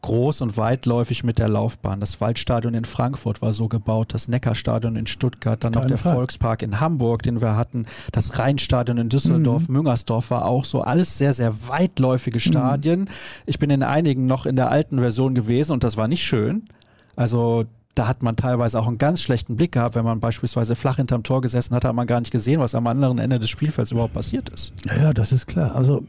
[0.01, 1.99] groß und weitläufig mit der Laufbahn.
[1.99, 6.15] Das Waldstadion in Frankfurt war so gebaut, das Neckarstadion in Stuttgart, dann noch der Fall.
[6.15, 9.75] Volkspark in Hamburg, den wir hatten, das Rheinstadion in Düsseldorf, mhm.
[9.75, 10.81] Müngersdorf war auch so.
[10.81, 13.01] Alles sehr, sehr weitläufige Stadien.
[13.01, 13.07] Mhm.
[13.45, 16.69] Ich bin in einigen noch in der alten Version gewesen und das war nicht schön.
[17.17, 19.95] Also da hat man teilweise auch einen ganz schlechten Blick gehabt.
[19.95, 22.87] Wenn man beispielsweise flach hinterm Tor gesessen hat, hat man gar nicht gesehen, was am
[22.87, 24.73] anderen Ende des Spielfelds überhaupt passiert ist.
[24.85, 25.75] Ja, ja das ist klar.
[25.75, 26.03] Also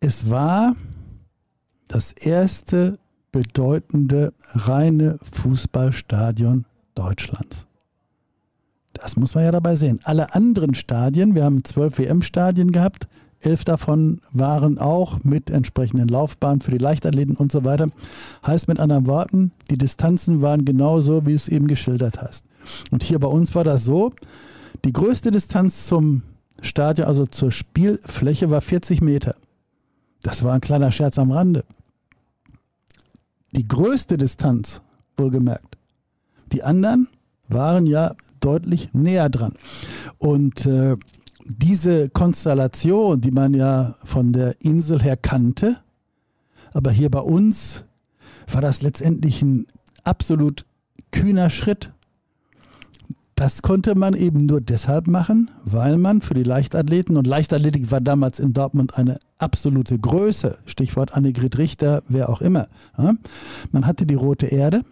[0.00, 0.74] Es war
[1.88, 2.98] das erste
[3.32, 7.66] bedeutende reine Fußballstadion Deutschlands.
[8.92, 10.00] Das muss man ja dabei sehen.
[10.04, 13.08] Alle anderen Stadien, wir haben zwölf WM-Stadien gehabt,
[13.46, 17.88] elf davon waren auch mit entsprechenden Laufbahnen für die Leichtathleten und so weiter.
[18.46, 22.44] Heißt mit anderen Worten, die Distanzen waren genauso, wie es eben geschildert hast.
[22.90, 24.12] Und hier bei uns war das so,
[24.84, 26.22] die größte Distanz zum
[26.60, 29.36] Stadion, also zur Spielfläche, war 40 Meter.
[30.22, 31.64] Das war ein kleiner Scherz am Rande.
[33.52, 34.82] Die größte Distanz,
[35.16, 35.76] wohlgemerkt.
[36.52, 37.08] Die anderen
[37.48, 39.54] waren ja deutlich näher dran.
[40.18, 40.96] Und äh,
[41.48, 45.78] diese Konstellation, die man ja von der Insel her kannte,
[46.72, 47.84] aber hier bei uns
[48.50, 49.66] war das letztendlich ein
[50.04, 50.66] absolut
[51.10, 51.92] kühner Schritt.
[53.34, 58.00] Das konnte man eben nur deshalb machen, weil man für die Leichtathleten, und Leichtathletik war
[58.00, 62.68] damals in Dortmund eine absolute Größe, Stichwort Annegret Richter, wer auch immer.
[62.96, 63.12] Ja?
[63.72, 64.82] Man hatte die rote Erde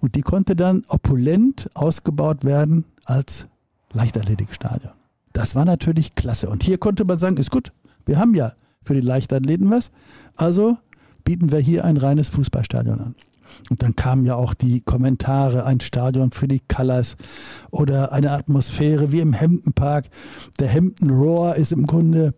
[0.00, 3.46] und die konnte dann opulent ausgebaut werden als
[3.92, 4.92] Leichtathletikstadion.
[5.36, 6.48] Das war natürlich klasse.
[6.48, 7.70] Und hier konnte man sagen, ist gut,
[8.06, 9.90] wir haben ja für die Leichtathleten was,
[10.34, 10.78] also
[11.24, 13.14] bieten wir hier ein reines Fußballstadion an.
[13.68, 17.16] Und dann kamen ja auch die Kommentare, ein Stadion für die Colors
[17.70, 20.06] oder eine Atmosphäre wie im Hemdenpark.
[20.58, 22.32] Der Hemden Roar ist im Grunde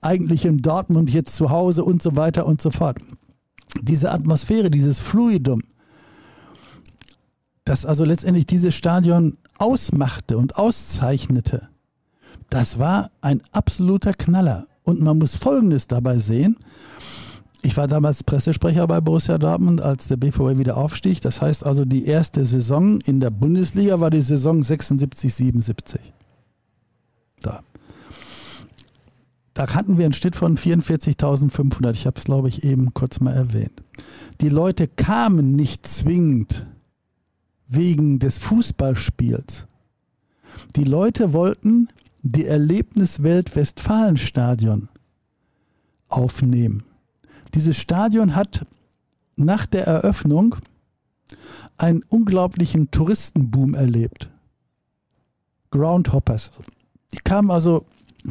[0.00, 2.98] eigentlich in Dortmund jetzt zu Hause und so weiter und so fort.
[3.82, 5.60] Diese Atmosphäre, dieses Fluidum,
[7.64, 11.73] das also letztendlich dieses Stadion ausmachte und auszeichnete,
[12.50, 14.66] das war ein absoluter Knaller.
[14.84, 16.56] Und man muss Folgendes dabei sehen.
[17.62, 21.22] Ich war damals Pressesprecher bei Borussia Dortmund, als der BVB wieder aufstieg.
[21.22, 26.00] Das heißt also, die erste Saison in der Bundesliga war die Saison 76, 77.
[27.40, 27.60] Da.
[29.54, 31.92] Da hatten wir einen Schnitt von 44.500.
[31.92, 33.82] Ich habe es, glaube ich, eben kurz mal erwähnt.
[34.42, 36.66] Die Leute kamen nicht zwingend
[37.66, 39.66] wegen des Fußballspiels.
[40.76, 41.88] Die Leute wollten
[42.24, 44.88] die Erlebniswelt Westfalenstadion
[46.08, 46.82] aufnehmen.
[47.52, 48.66] Dieses Stadion hat
[49.36, 50.56] nach der Eröffnung
[51.76, 54.30] einen unglaublichen Touristenboom erlebt.
[55.70, 56.50] Groundhoppers.
[57.12, 57.84] Die kamen also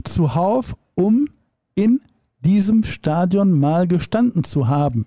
[0.03, 1.29] zuhauf, um
[1.75, 2.01] in
[2.39, 5.06] diesem Stadion mal gestanden zu haben.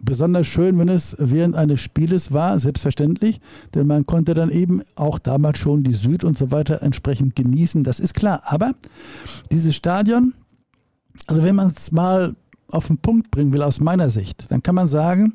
[0.00, 3.40] Besonders schön, wenn es während eines Spieles war, selbstverständlich,
[3.74, 7.82] denn man konnte dann eben auch damals schon die Süd und so weiter entsprechend genießen,
[7.84, 8.42] das ist klar.
[8.44, 8.74] Aber
[9.50, 10.34] dieses Stadion
[11.26, 12.34] also wenn man es mal
[12.68, 15.34] auf den Punkt bringen will aus meiner Sicht, dann kann man sagen,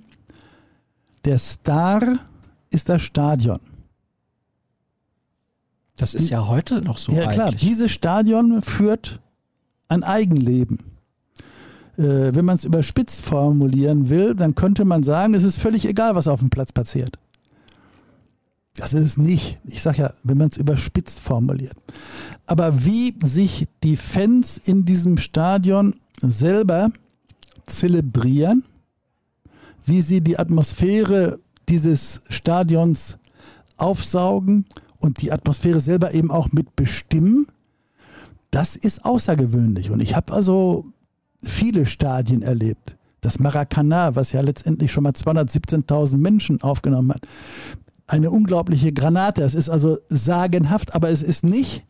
[1.25, 2.19] der Star
[2.69, 3.59] ist das Stadion.
[5.97, 7.11] Das ist ja heute noch so.
[7.11, 9.19] Ja klar, dieses Stadion führt
[9.87, 10.79] ein Eigenleben.
[11.97, 16.15] Äh, wenn man es überspitzt formulieren will, dann könnte man sagen, es ist völlig egal,
[16.15, 17.17] was auf dem Platz passiert.
[18.75, 19.59] Das ist es nicht.
[19.65, 21.75] Ich sage ja, wenn man es überspitzt formuliert.
[22.47, 26.89] Aber wie sich die Fans in diesem Stadion selber
[27.67, 28.63] zelebrieren,
[29.85, 33.17] wie sie die Atmosphäre dieses Stadions
[33.77, 34.65] aufsaugen
[34.99, 37.47] und die Atmosphäre selber eben auch mitbestimmen,
[38.49, 39.91] das ist außergewöhnlich.
[39.91, 40.85] Und ich habe also
[41.43, 42.97] viele Stadien erlebt.
[43.21, 47.27] Das Maracanã, was ja letztendlich schon mal 217.000 Menschen aufgenommen hat
[48.07, 49.43] eine unglaubliche Granate.
[49.43, 51.83] Es ist also sagenhaft, aber es ist nicht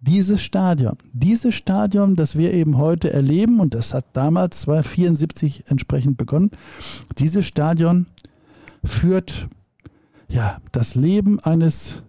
[0.00, 0.96] dieses Stadion.
[1.12, 6.50] Dieses Stadion, das wir eben heute erleben, und das hat damals 1974 entsprechend begonnen,
[7.18, 8.06] dieses Stadion
[8.84, 9.48] führt
[10.28, 12.02] ja das Leben eines,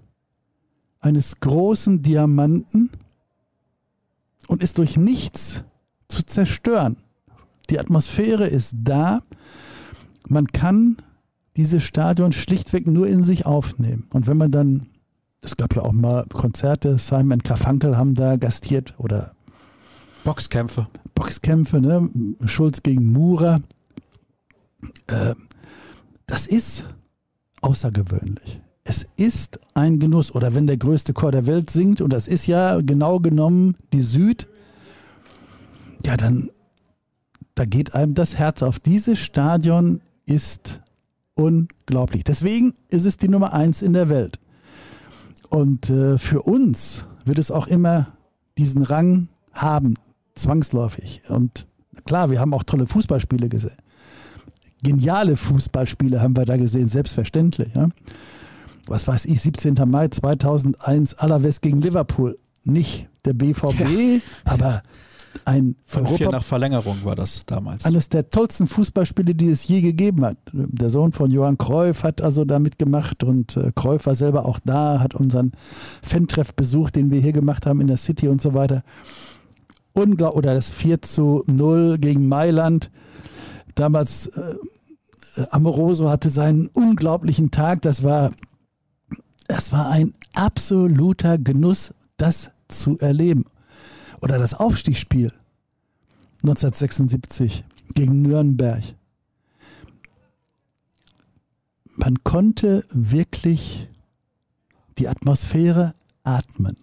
[1.00, 2.90] eines großen Diamanten
[4.48, 5.64] und ist durch nichts
[6.10, 6.98] zu zerstören.
[7.70, 9.22] Die Atmosphäre ist da.
[10.28, 10.98] Man kann
[11.56, 14.08] dieses Stadion schlichtweg nur in sich aufnehmen.
[14.12, 14.88] Und wenn man dann,
[15.42, 19.34] es gab ja auch mal Konzerte, Simon Carfunkel haben da gastiert oder
[20.24, 20.88] Boxkämpfe.
[21.16, 22.10] Boxkämpfe, ne?
[22.46, 23.62] Schulz gegen Murer.
[25.08, 25.36] Äh,
[26.28, 26.86] das ist
[27.62, 28.62] außergewöhnlich.
[28.84, 30.34] Es ist ein Genuss.
[30.34, 34.02] Oder wenn der größte Chor der Welt singt, und das ist ja genau genommen die
[34.02, 34.48] Süd,
[36.06, 36.50] ja, dann
[37.60, 38.80] da geht einem das Herz auf.
[38.80, 40.80] Dieses Stadion ist
[41.34, 42.24] unglaublich.
[42.24, 44.40] Deswegen ist es die Nummer eins in der Welt.
[45.50, 48.14] Und äh, für uns wird es auch immer
[48.58, 49.96] diesen Rang haben,
[50.36, 51.22] zwangsläufig.
[51.28, 51.68] Und
[52.06, 53.76] klar, wir haben auch tolle Fußballspiele gesehen.
[54.82, 57.76] Geniale Fußballspiele haben wir da gesehen, selbstverständlich.
[57.76, 57.90] Ja?
[58.88, 59.76] Was weiß ich, 17.
[59.86, 62.38] Mai 2001, Alaves gegen Liverpool.
[62.64, 64.20] Nicht der BVB, ja.
[64.46, 64.82] aber
[65.46, 67.86] ein 5-4 nach Verlängerung war das damals.
[67.86, 70.38] Eines der tollsten Fußballspiele, die es je gegeben hat.
[70.52, 74.60] Der Sohn von Johann Cruyff hat also da mitgemacht und äh, Cruyff war selber auch
[74.64, 75.52] da, hat unseren
[76.02, 78.84] Fan-Treff besucht, den wir hier gemacht haben in der City und so weiter.
[79.94, 82.92] Unglaublich, oder das 4 zu 0 gegen Mailand.
[83.76, 84.56] Damals äh,
[85.52, 87.82] Amoroso hatte seinen unglaublichen Tag.
[87.84, 88.32] Das war,
[89.48, 93.46] das war ein absoluter Genuss, das zu erleben.
[94.22, 95.32] Oder das Aufstiegsspiel
[96.44, 98.84] 1976 gegen Nürnberg.
[101.96, 103.88] Man konnte wirklich
[104.98, 106.78] die Atmosphäre atmen.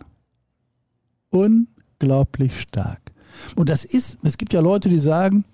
[1.31, 3.13] Unglaublich stark.
[3.55, 5.45] Und das ist, es gibt ja Leute, die sagen,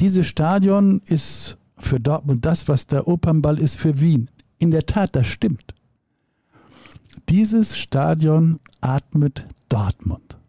[0.00, 4.28] dieses Stadion ist für Dortmund das, was der Opernball ist für Wien.
[4.58, 5.74] In der Tat, das stimmt.
[7.28, 10.39] Dieses Stadion atmet Dortmund.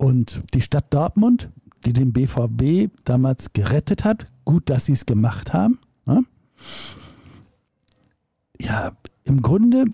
[0.00, 1.50] Und die Stadt Dortmund,
[1.84, 5.78] die den BVB damals gerettet hat, gut, dass sie es gemacht haben.
[6.06, 6.24] Ne?
[8.58, 8.92] Ja,
[9.24, 9.84] im Grunde,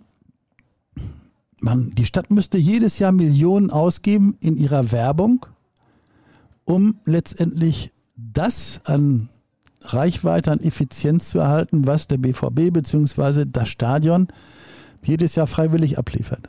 [1.60, 5.44] man, die Stadt müsste jedes Jahr Millionen ausgeben in ihrer Werbung,
[6.64, 9.28] um letztendlich das an
[9.80, 13.44] Reichweite, an Effizienz zu erhalten, was der BVB bzw.
[13.44, 14.28] das Stadion
[15.02, 16.48] jedes Jahr freiwillig abliefert.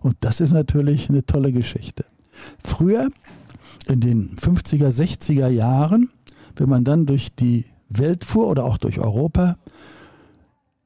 [0.00, 2.04] Und das ist natürlich eine tolle Geschichte.
[2.64, 3.10] Früher,
[3.86, 6.10] in den 50er, 60er Jahren,
[6.56, 9.56] wenn man dann durch die Welt fuhr oder auch durch Europa,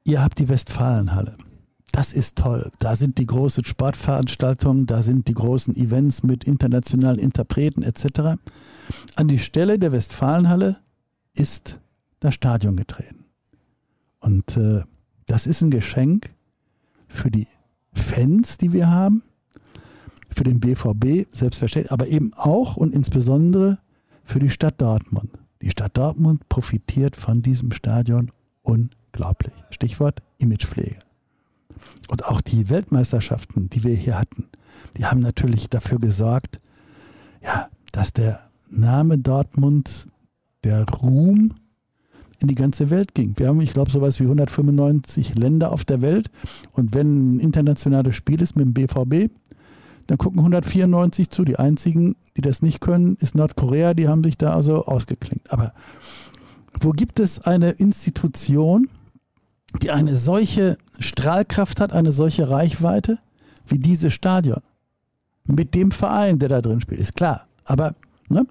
[0.04, 1.36] ihr habt die Westfalenhalle.
[1.92, 2.70] Das ist toll.
[2.78, 8.38] Da sind die großen Sportveranstaltungen, da sind die großen Events mit internationalen Interpreten etc.
[9.14, 10.76] An die Stelle der Westfalenhalle
[11.32, 11.80] ist
[12.20, 13.24] das Stadion getreten.
[14.20, 14.82] Und äh,
[15.26, 16.34] das ist ein Geschenk
[17.08, 17.48] für die
[17.92, 19.22] Fans, die wir haben,
[20.36, 23.78] für den BVB selbstverständlich, aber eben auch und insbesondere
[24.22, 25.30] für die Stadt Dortmund.
[25.62, 28.30] Die Stadt Dortmund profitiert von diesem Stadion
[28.62, 29.54] unglaublich.
[29.70, 30.98] Stichwort Imagepflege.
[32.08, 34.44] Und auch die Weltmeisterschaften, die wir hier hatten,
[34.98, 36.60] die haben natürlich dafür gesorgt,
[37.42, 40.06] ja, dass der Name Dortmund,
[40.64, 41.54] der Ruhm
[42.40, 43.32] in die ganze Welt ging.
[43.36, 46.30] Wir haben, ich glaube, sowas wie 195 Länder auf der Welt.
[46.72, 49.32] Und wenn ein internationales Spiel ist mit dem BVB,
[50.06, 51.44] dann gucken 194 zu.
[51.44, 53.94] Die einzigen, die das nicht können, ist Nordkorea.
[53.94, 55.52] Die haben sich da also ausgeklinkt.
[55.52, 55.72] Aber
[56.80, 58.88] wo gibt es eine Institution,
[59.82, 63.18] die eine solche Strahlkraft hat, eine solche Reichweite
[63.66, 64.60] wie dieses Stadion?
[65.44, 67.46] Mit dem Verein, der da drin spielt, ist klar.
[67.64, 67.94] Aber
[68.28, 68.46] ne,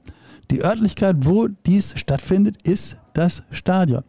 [0.52, 4.04] die Örtlichkeit, wo dies stattfindet, ist das Stadion.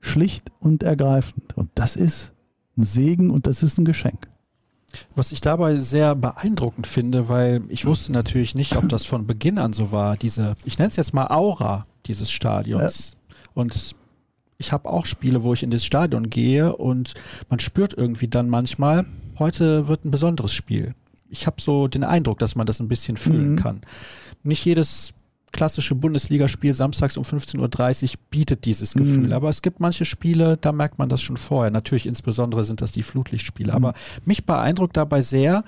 [0.00, 1.56] Schlicht und ergreifend.
[1.56, 2.32] Und das ist
[2.76, 4.29] ein Segen und das ist ein Geschenk.
[5.14, 9.58] Was ich dabei sehr beeindruckend finde, weil ich wusste natürlich nicht, ob das von Beginn
[9.58, 13.12] an so war, diese, ich nenne es jetzt mal Aura dieses Stadions.
[13.12, 13.36] Ja.
[13.54, 13.94] Und
[14.58, 17.14] ich habe auch Spiele, wo ich in das Stadion gehe und
[17.48, 19.06] man spürt irgendwie dann manchmal,
[19.38, 20.94] heute wird ein besonderes Spiel.
[21.28, 23.56] Ich habe so den Eindruck, dass man das ein bisschen fühlen mhm.
[23.56, 23.80] kann.
[24.42, 25.12] Nicht jedes
[25.52, 29.28] klassische Bundesligaspiel samstags um 15.30 Uhr bietet dieses Gefühl.
[29.28, 29.32] Mhm.
[29.32, 31.70] Aber es gibt manche Spiele, da merkt man das schon vorher.
[31.70, 33.72] Natürlich insbesondere sind das die Flutlichtspiele.
[33.72, 33.76] Mhm.
[33.76, 35.64] Aber mich beeindruckt dabei sehr,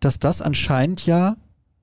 [0.00, 1.36] dass das anscheinend ja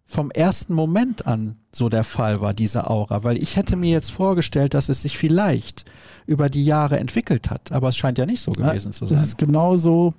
[0.06, 3.24] vom ersten Moment an so der Fall war, diese Aura.
[3.24, 5.86] Weil ich hätte mir jetzt vorgestellt, dass es sich vielleicht
[6.28, 7.72] über die Jahre entwickelt hat.
[7.72, 9.18] Aber es scheint ja nicht so gewesen ja, zu sein.
[9.18, 10.14] Das ist genauso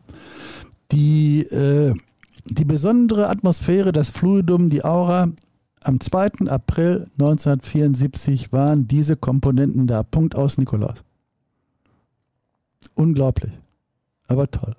[0.91, 1.95] die, äh,
[2.45, 5.29] die besondere Atmosphäre, das Fluidum, die Aura
[5.85, 6.49] am 2.
[6.49, 10.03] April 1974 waren diese Komponenten da.
[10.03, 11.05] Punkt aus Nikolaus.
[12.95, 13.53] Unglaublich.
[14.27, 14.75] Aber toll.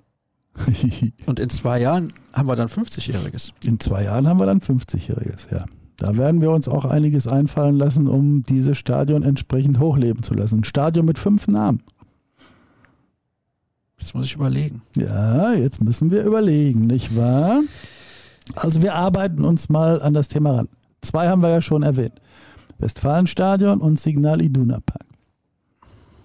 [1.26, 3.52] Und in zwei Jahren haben wir dann 50-Jähriges.
[3.64, 5.64] In zwei Jahren haben wir dann 50-Jähriges, ja.
[5.96, 10.60] Da werden wir uns auch einiges einfallen lassen, um dieses Stadion entsprechend hochleben zu lassen.
[10.60, 11.82] Ein Stadion mit fünf Namen.
[13.98, 14.82] Jetzt muss ich überlegen.
[14.94, 17.62] Ja, jetzt müssen wir überlegen, nicht wahr?
[18.54, 20.68] Also wir arbeiten uns mal an das Thema ran.
[21.06, 22.20] Zwei haben wir ja schon erwähnt.
[22.78, 25.06] Westfalenstadion und Signal Iduna Park.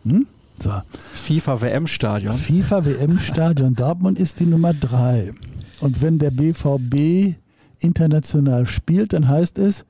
[0.04, 0.26] Hm?
[0.60, 0.74] So.
[1.14, 2.36] FIFA WM Stadion.
[2.36, 3.76] FIFA WM Stadion.
[3.76, 5.34] Dortmund ist die Nummer drei.
[5.82, 7.36] Und wenn der BVB
[7.80, 9.86] international spielt, dann heißt es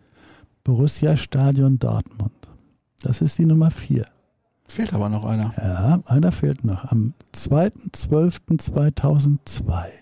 [0.64, 2.32] Borussia Stadion Dortmund.
[3.02, 4.06] Das ist die Nummer vier.
[4.68, 5.54] Fehlt aber noch einer.
[5.58, 6.86] Ja, einer fehlt noch.
[6.92, 10.01] Am 2.12.2002.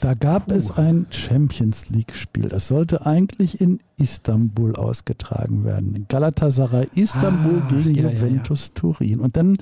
[0.00, 0.54] Da gab Puh.
[0.54, 2.48] es ein Champions League-Spiel.
[2.48, 6.06] Das sollte eigentlich in Istanbul ausgetragen werden.
[6.08, 8.80] Galatasaray Istanbul ah, gegen ja, Juventus ja, ja.
[8.80, 9.20] Turin.
[9.20, 9.56] Und dann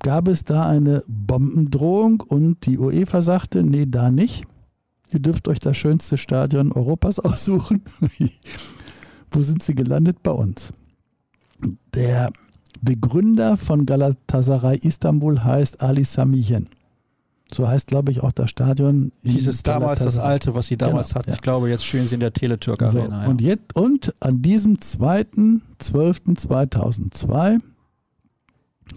[0.00, 4.44] gab es da eine Bombendrohung und die UEFA sagte, nee, da nicht.
[5.10, 7.82] ihr dürft euch das schönste Stadion Europas aussuchen.
[9.30, 10.22] Wo sind sie gelandet?
[10.22, 10.72] Bei uns.
[11.94, 12.30] Der
[12.82, 16.68] Begründer von Galatasaray Istanbul heißt Ali Samiyen.
[17.54, 19.12] So heißt, glaube ich, auch das Stadion.
[19.22, 21.30] Hieß es damals das alte, was sie damals genau, hatten.
[21.30, 21.34] Ja.
[21.34, 23.24] Ich glaube, jetzt spielen sie in der Teletürk Arena.
[23.24, 27.60] So, und, jetzt, und an diesem 2.12.2002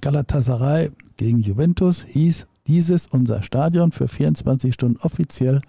[0.01, 5.61] Galatasaray gegen Juventus hieß dieses unser Stadion für 24 Stunden offiziell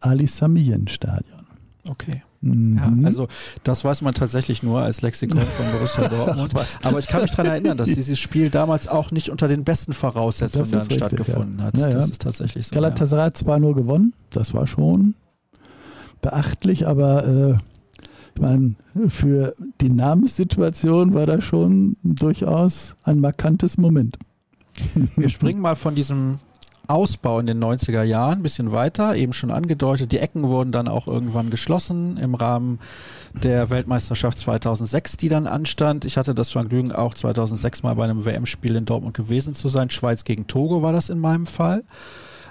[0.00, 1.46] Ali Samiyen Stadion.
[1.88, 2.22] Okay.
[2.42, 2.76] Mhm.
[2.76, 3.28] Ja, also
[3.62, 6.52] das weiß man tatsächlich nur als Lexikon von Borussia Dortmund.
[6.82, 9.92] Aber ich kann mich daran erinnern, dass dieses Spiel damals auch nicht unter den besten
[9.92, 11.64] Voraussetzungen richtig, stattgefunden ja.
[11.64, 11.78] hat.
[11.78, 12.74] Ja, das ist tatsächlich so.
[12.74, 14.12] Galatasaray hat 2-0 gewonnen.
[14.30, 15.14] Das war schon
[16.20, 17.54] beachtlich, aber äh,
[18.34, 18.74] ich meine,
[19.08, 24.18] für die Namenssituation war das schon durchaus ein markantes Moment.
[25.16, 26.36] Wir springen mal von diesem
[26.92, 30.12] Ausbau in den 90er Jahren, ein bisschen weiter, eben schon angedeutet.
[30.12, 32.80] Die Ecken wurden dann auch irgendwann geschlossen im Rahmen
[33.32, 36.04] der Weltmeisterschaft 2006, die dann anstand.
[36.04, 39.88] Ich hatte das Vergnügen, auch 2006 mal bei einem WM-Spiel in Dortmund gewesen zu sein.
[39.88, 41.82] Schweiz gegen Togo war das in meinem Fall.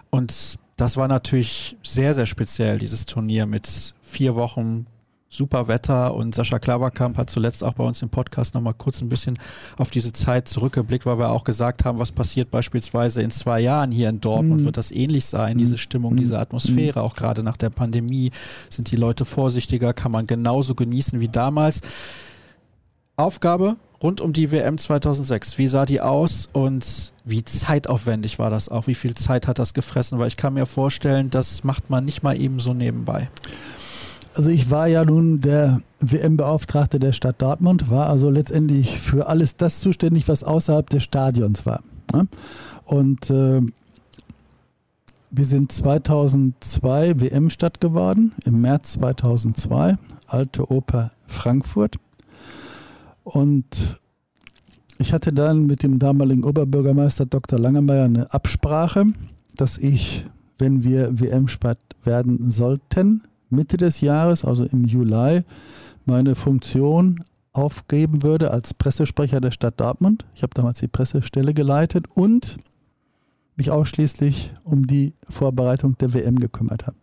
[0.10, 4.88] Und das war natürlich sehr, sehr speziell, dieses Turnier mit vier Wochen
[5.32, 9.07] super Wetter und Sascha Klaverkamp hat zuletzt auch bei uns im Podcast nochmal kurz ein
[9.07, 9.39] bisschen
[9.77, 13.91] auf diese Zeit zurückgeblickt, weil wir auch gesagt haben, was passiert beispielsweise in zwei Jahren
[13.91, 14.65] hier in Dortmund, mhm.
[14.65, 15.79] wird das ähnlich sein, diese mhm.
[15.79, 16.41] Stimmung, diese mhm.
[16.41, 18.32] Atmosphäre, auch gerade nach der Pandemie,
[18.69, 21.79] sind die Leute vorsichtiger, kann man genauso genießen wie damals.
[23.15, 25.57] Aufgabe rund um die WM 2006.
[25.57, 28.88] Wie sah die aus und wie zeitaufwendig war das auch?
[28.88, 30.19] Wie viel Zeit hat das gefressen?
[30.19, 33.29] Weil ich kann mir vorstellen, das macht man nicht mal eben so nebenbei.
[34.34, 39.57] Also ich war ja nun der WM-Beauftragte der Stadt Dortmund, war also letztendlich für alles
[39.57, 41.82] das zuständig, was außerhalb des Stadions war.
[42.13, 42.27] Ne?
[42.86, 43.61] Und äh,
[45.32, 51.97] wir sind 2002 WM-Stadt geworden, im März 2002, Alte Oper Frankfurt.
[53.23, 53.99] Und
[54.97, 57.59] ich hatte dann mit dem damaligen Oberbürgermeister Dr.
[57.59, 59.05] Langemeyer eine Absprache,
[59.55, 60.25] dass ich,
[60.57, 65.43] wenn wir WM-Stadt werden sollten, Mitte des Jahres, also im Juli,
[66.06, 67.24] meine Funktion
[67.54, 70.26] aufgeben würde als Pressesprecher der Stadt Dortmund.
[70.36, 72.58] Ich habe damals die Pressestelle geleitet und
[73.56, 76.97] mich ausschließlich um die Vorbereitung der WM gekümmert habe.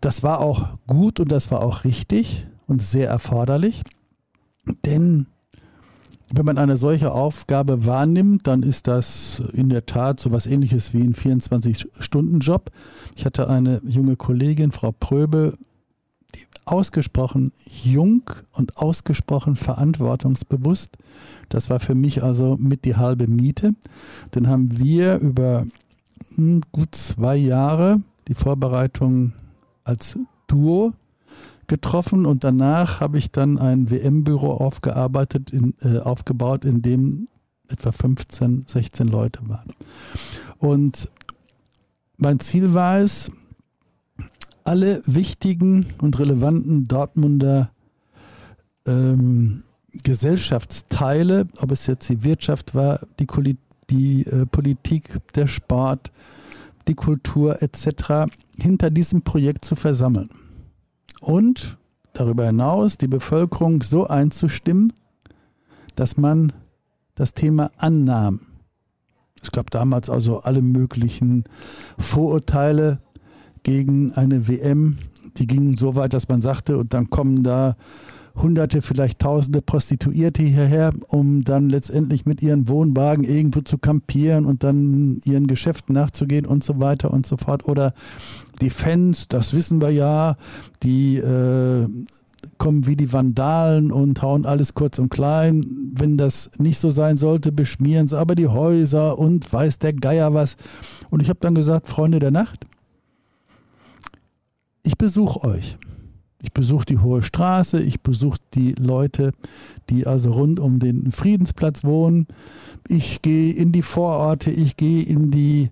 [0.00, 3.82] Das war auch gut und das war auch richtig und sehr erforderlich,
[4.84, 5.26] denn
[6.34, 10.92] wenn man eine solche Aufgabe wahrnimmt, dann ist das in der Tat so etwas ähnliches
[10.92, 12.70] wie ein 24-Stunden-Job.
[13.16, 15.54] Ich hatte eine junge Kollegin, Frau Pröbe,
[16.34, 17.52] die ausgesprochen
[17.82, 18.22] jung
[18.52, 20.96] und ausgesprochen verantwortungsbewusst.
[21.48, 23.72] Das war für mich also mit die halbe Miete.
[24.32, 25.66] Dann haben wir über
[26.34, 29.32] hm, gut zwei Jahre die Vorbereitung
[29.84, 30.92] als Duo
[31.68, 37.28] getroffen und danach habe ich dann ein WM-Büro aufgearbeitet, in, äh, aufgebaut, in dem
[37.68, 39.72] etwa 15, 16 Leute waren.
[40.58, 41.08] Und
[42.16, 43.30] mein Ziel war es,
[44.64, 47.70] alle wichtigen und relevanten Dortmunder
[48.86, 49.62] ähm,
[50.02, 53.56] Gesellschaftsteile, ob es jetzt die Wirtschaft war, die,
[53.88, 56.12] die äh, Politik, der Sport,
[56.86, 60.28] die Kultur etc., hinter diesem Projekt zu versammeln
[61.20, 61.78] und
[62.12, 64.92] darüber hinaus die Bevölkerung so einzustimmen,
[65.96, 66.52] dass man
[67.14, 68.40] das Thema annahm.
[69.42, 71.44] Es gab damals also alle möglichen
[71.98, 73.00] Vorurteile
[73.62, 74.98] gegen eine WM.
[75.36, 77.76] Die gingen so weit, dass man sagte, und dann kommen da
[78.36, 84.62] Hunderte, vielleicht Tausende Prostituierte hierher, um dann letztendlich mit ihren Wohnwagen irgendwo zu kampieren und
[84.62, 87.66] dann ihren Geschäften nachzugehen und so weiter und so fort.
[87.66, 87.94] Oder
[88.60, 90.36] die Fans, das wissen wir ja,
[90.82, 91.88] die äh,
[92.58, 95.92] kommen wie die Vandalen und hauen alles kurz und klein.
[95.94, 100.34] Wenn das nicht so sein sollte, beschmieren sie aber die Häuser und weiß der Geier
[100.34, 100.56] was.
[101.10, 102.66] Und ich habe dann gesagt, Freunde der Nacht,
[104.82, 105.78] ich besuche euch.
[106.40, 109.32] Ich besuche die Hohe Straße, ich besuche die Leute,
[109.90, 112.28] die also rund um den Friedensplatz wohnen.
[112.86, 115.70] Ich gehe in die Vororte, ich gehe in die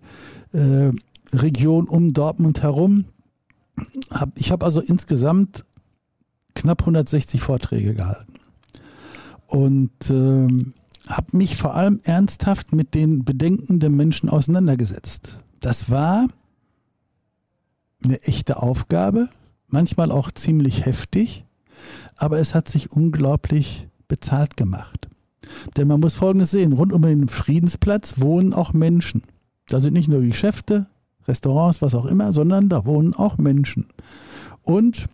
[0.53, 0.91] äh,
[1.33, 3.07] Region um Dortmund herum.
[4.37, 5.65] ich habe also insgesamt
[6.55, 8.35] knapp 160 Vorträge gehalten
[9.47, 10.49] und äh,
[11.07, 15.39] habe mich vor allem ernsthaft mit den Bedenken der Menschen auseinandergesetzt.
[15.61, 16.27] Das war
[18.03, 19.29] eine echte Aufgabe,
[19.69, 21.45] manchmal auch ziemlich heftig,
[22.17, 25.09] aber es hat sich unglaublich bezahlt gemacht.
[25.77, 29.23] Denn man muss Folgendes sehen, rund um den Friedensplatz wohnen auch Menschen.
[29.69, 30.87] Da sind nicht nur Geschäfte,
[31.27, 33.87] Restaurants, was auch immer, sondern da wohnen auch Menschen.
[34.63, 35.07] Und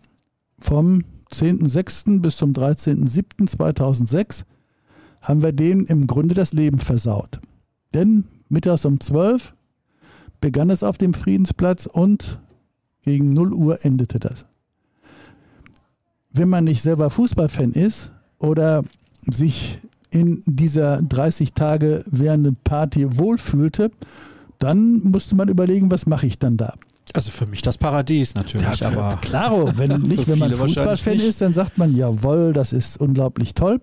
[0.59, 2.21] vom 10.06.
[2.21, 4.43] bis zum 13.07.2006
[5.21, 7.39] haben wir denen im Grunde das Leben versaut.
[7.93, 9.55] Denn mittags um 12
[10.41, 12.39] begann es auf dem Friedensplatz und
[13.01, 14.45] gegen 0 Uhr endete das.
[16.31, 18.83] Wenn man nicht selber Fußballfan ist oder
[19.21, 23.91] sich in dieser 30 Tage währenden Party wohlfühlte,
[24.59, 26.73] dann musste man überlegen, was mache ich dann da.
[27.13, 31.41] Also für mich das Paradies natürlich, Ja, aber klaro, wenn nicht, wenn man Fußballfan ist,
[31.41, 33.81] dann sagt man, jawohl, das ist unglaublich toll.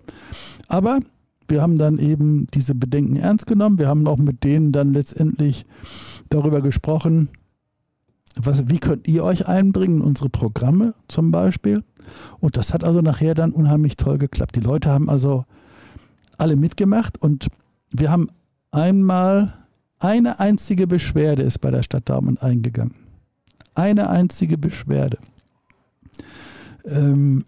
[0.67, 0.99] Aber
[1.47, 3.77] wir haben dann eben diese Bedenken ernst genommen.
[3.77, 5.65] Wir haben auch mit denen dann letztendlich
[6.29, 7.29] darüber gesprochen,
[8.35, 11.83] was, wie könnt ihr euch einbringen in unsere Programme zum Beispiel.
[12.39, 14.55] Und das hat also nachher dann unheimlich toll geklappt.
[14.55, 15.45] Die Leute haben also
[16.37, 17.47] alle mitgemacht und
[17.91, 18.29] wir haben
[18.71, 19.53] einmal
[20.01, 22.95] eine einzige Beschwerde ist bei der Stadt Dortmund eingegangen.
[23.75, 25.19] Eine einzige Beschwerde.
[26.85, 27.45] Ähm,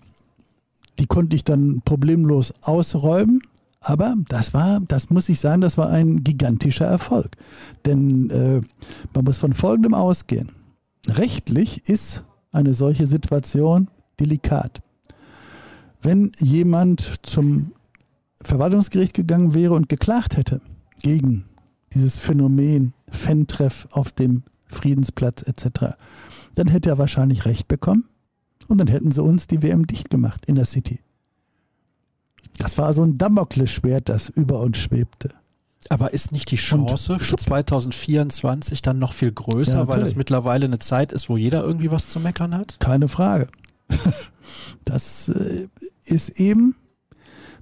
[0.99, 3.41] die konnte ich dann problemlos ausräumen.
[3.81, 7.35] Aber das war, das muss ich sagen, das war ein gigantischer Erfolg.
[7.85, 8.61] Denn äh,
[9.13, 10.51] man muss von Folgendem ausgehen.
[11.07, 13.89] Rechtlich ist eine solche Situation
[14.19, 14.81] delikat.
[16.01, 17.71] Wenn jemand zum
[18.43, 20.61] Verwaltungsgericht gegangen wäre und geklagt hätte
[21.01, 21.45] gegen
[21.93, 25.95] dieses Phänomen Fan-Treff auf dem Friedensplatz etc.,
[26.55, 28.05] dann hätte er wahrscheinlich Recht bekommen
[28.67, 30.99] und dann hätten sie uns die WM dicht gemacht in der City.
[32.59, 35.29] Das war so ein Damoklesschwert, das über uns schwebte.
[35.89, 40.65] Aber ist nicht die Chance für 2024 dann noch viel größer, Ja, weil das mittlerweile
[40.65, 42.79] eine Zeit ist, wo jeder irgendwie was zu meckern hat?
[42.79, 43.47] Keine Frage.
[44.83, 45.69] Das äh,
[46.03, 46.75] ist eben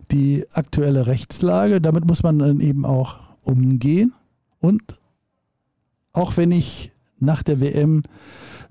[0.09, 1.79] die aktuelle Rechtslage.
[1.79, 4.13] Damit muss man dann eben auch umgehen.
[4.62, 4.82] Und
[6.14, 8.03] auch wenn ich nach der WM,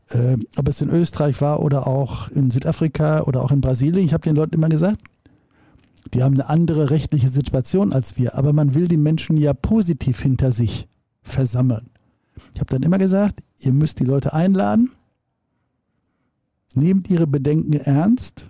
[0.09, 4.15] äh, ob es in Österreich war oder auch in Südafrika oder auch in Brasilien, ich
[4.15, 5.03] habe den Leuten immer gesagt,
[6.15, 10.21] die haben eine andere rechtliche Situation als wir, aber man will die Menschen ja positiv
[10.21, 10.89] hinter sich
[11.23, 11.91] versammeln.
[12.55, 14.93] Ich habe dann immer gesagt, ihr müsst die Leute einladen,
[16.75, 18.47] nehmt ihre Bedenken ernst,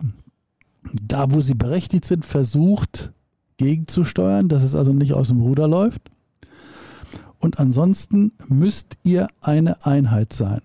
[1.02, 3.12] da wo sie berechtigt sind, versucht
[3.56, 6.10] gegenzusteuern, dass es also nicht aus dem Ruder läuft.
[7.40, 10.60] Und ansonsten müsst ihr eine Einheit sein.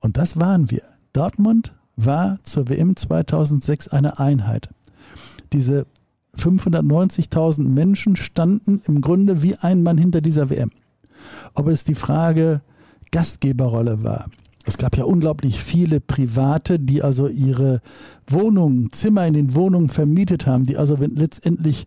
[0.00, 0.82] Und das waren wir.
[1.12, 4.70] Dortmund war zur WM 2006 eine Einheit.
[5.52, 5.86] Diese
[6.36, 10.70] 590.000 Menschen standen im Grunde wie ein Mann hinter dieser WM.
[11.54, 12.62] Ob es die Frage
[13.10, 14.26] Gastgeberrolle war.
[14.64, 17.80] Es gab ja unglaublich viele Private, die also ihre
[18.26, 21.86] Wohnungen, Zimmer in den Wohnungen vermietet haben, die also letztendlich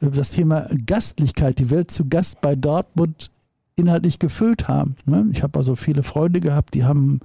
[0.00, 3.30] das Thema Gastlichkeit, die Welt zu Gast bei Dortmund
[3.76, 4.96] inhaltlich gefüllt haben.
[5.04, 5.26] ne?
[5.32, 7.20] Ich habe also viele Freunde gehabt, die haben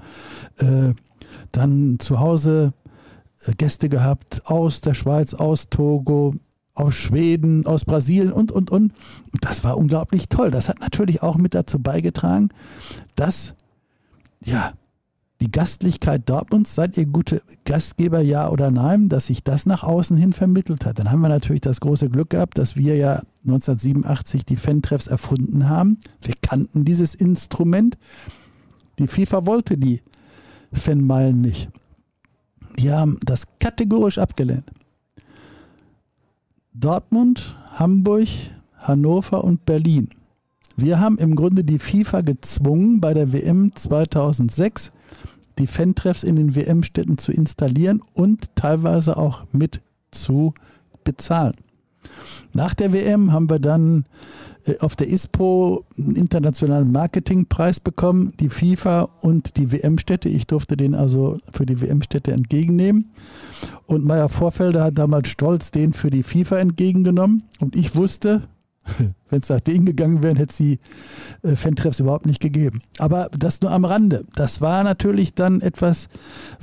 [0.57, 0.93] äh,
[1.51, 2.73] dann zu Hause
[3.45, 6.33] äh, Gäste gehabt aus der Schweiz, aus Togo,
[6.73, 8.93] aus Schweden, aus Brasilien und, und, und.
[9.31, 10.51] Und das war unglaublich toll.
[10.51, 12.49] Das hat natürlich auch mit dazu beigetragen,
[13.15, 13.55] dass,
[14.43, 14.73] ja,
[15.41, 20.15] die Gastlichkeit Dortmunds, seid ihr gute Gastgeber, ja oder nein, dass sich das nach außen
[20.15, 20.99] hin vermittelt hat.
[20.99, 25.67] Dann haben wir natürlich das große Glück gehabt, dass wir ja 1987 die Fan-Treffs erfunden
[25.67, 25.97] haben.
[26.21, 27.97] Wir kannten dieses Instrument.
[28.99, 30.01] Die FIFA wollte die
[30.71, 31.69] Fanmeilen nicht.
[32.77, 34.71] Die haben das kategorisch abgelehnt.
[36.73, 38.27] Dortmund, Hamburg,
[38.77, 40.09] Hannover und Berlin.
[40.81, 44.91] Wir haben im Grunde die FIFA gezwungen, bei der WM 2006
[45.59, 50.55] die Fan-Treffs in den WM-Städten zu installieren und teilweise auch mit zu
[51.03, 51.53] bezahlen.
[52.53, 54.05] Nach der WM haben wir dann
[54.65, 60.29] äh, auf der ISPO einen internationalen Marketingpreis bekommen, die FIFA und die WM-Städte.
[60.29, 63.11] Ich durfte den also für die WM-Städte entgegennehmen.
[63.85, 67.43] Und Meier Vorfelder hat damals stolz den für die FIFA entgegengenommen.
[67.59, 68.41] Und ich wusste,
[69.29, 70.79] wenn es nach denen gegangen wäre, hätte es die
[71.43, 72.81] äh, Fan-Treffs überhaupt nicht gegeben.
[72.97, 74.25] Aber das nur am Rande.
[74.35, 76.09] Das war natürlich dann etwas,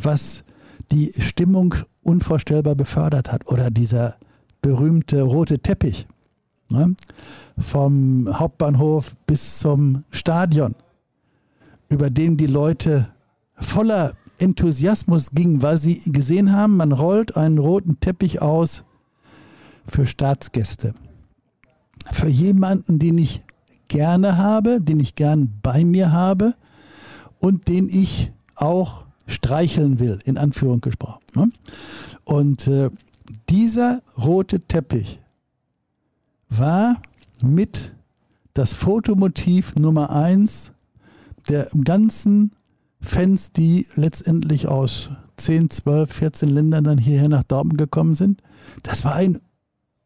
[0.00, 0.44] was
[0.90, 3.46] die Stimmung unvorstellbar befördert hat.
[3.46, 4.16] Oder dieser
[4.62, 6.06] berühmte rote Teppich.
[6.68, 6.94] Ne?
[7.58, 10.74] Vom Hauptbahnhof bis zum Stadion,
[11.88, 13.08] über den die Leute
[13.54, 18.84] voller Enthusiasmus gingen, weil sie gesehen haben, man rollt einen roten Teppich aus
[19.86, 20.94] für Staatsgäste.
[22.12, 23.42] Für jemanden, den ich
[23.88, 26.54] gerne habe, den ich gern bei mir habe
[27.38, 31.22] und den ich auch streicheln will, in Anführung gesprochen.
[31.34, 31.50] ne?
[32.24, 32.90] Und äh,
[33.48, 35.20] dieser rote Teppich
[36.48, 37.00] war
[37.40, 37.94] mit
[38.54, 40.72] das Fotomotiv Nummer eins
[41.48, 42.52] der ganzen
[43.00, 48.42] Fans, die letztendlich aus 10, 12, 14 Ländern dann hierher nach Dortmund gekommen sind.
[48.82, 49.38] Das war ein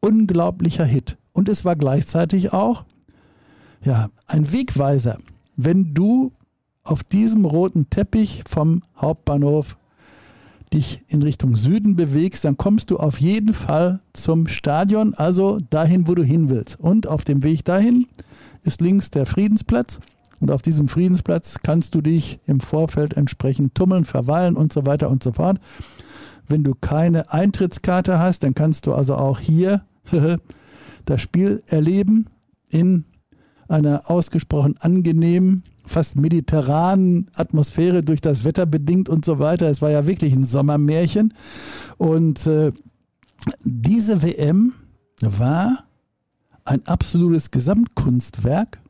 [0.00, 1.16] unglaublicher Hit.
[1.32, 2.84] Und es war gleichzeitig auch
[3.84, 5.18] ja, ein Wegweiser.
[5.56, 6.32] Wenn du
[6.84, 9.76] auf diesem roten Teppich vom Hauptbahnhof
[10.72, 16.08] dich in Richtung Süden bewegst, dann kommst du auf jeden Fall zum Stadion, also dahin,
[16.08, 16.80] wo du hin willst.
[16.80, 18.06] Und auf dem Weg dahin
[18.62, 20.00] ist links der Friedensplatz.
[20.40, 25.08] Und auf diesem Friedensplatz kannst du dich im Vorfeld entsprechend tummeln, verweilen und so weiter
[25.08, 25.60] und so fort.
[26.48, 29.82] Wenn du keine Eintrittskarte hast, dann kannst du also auch hier
[31.04, 32.26] das Spiel erleben
[32.70, 33.04] in
[33.68, 39.68] einer ausgesprochen angenehmen, fast mediterranen Atmosphäre durch das Wetter bedingt und so weiter.
[39.68, 41.34] Es war ja wirklich ein Sommermärchen.
[41.96, 42.72] Und äh,
[43.64, 44.74] diese WM
[45.20, 45.84] war
[46.64, 48.80] ein absolutes Gesamtkunstwerk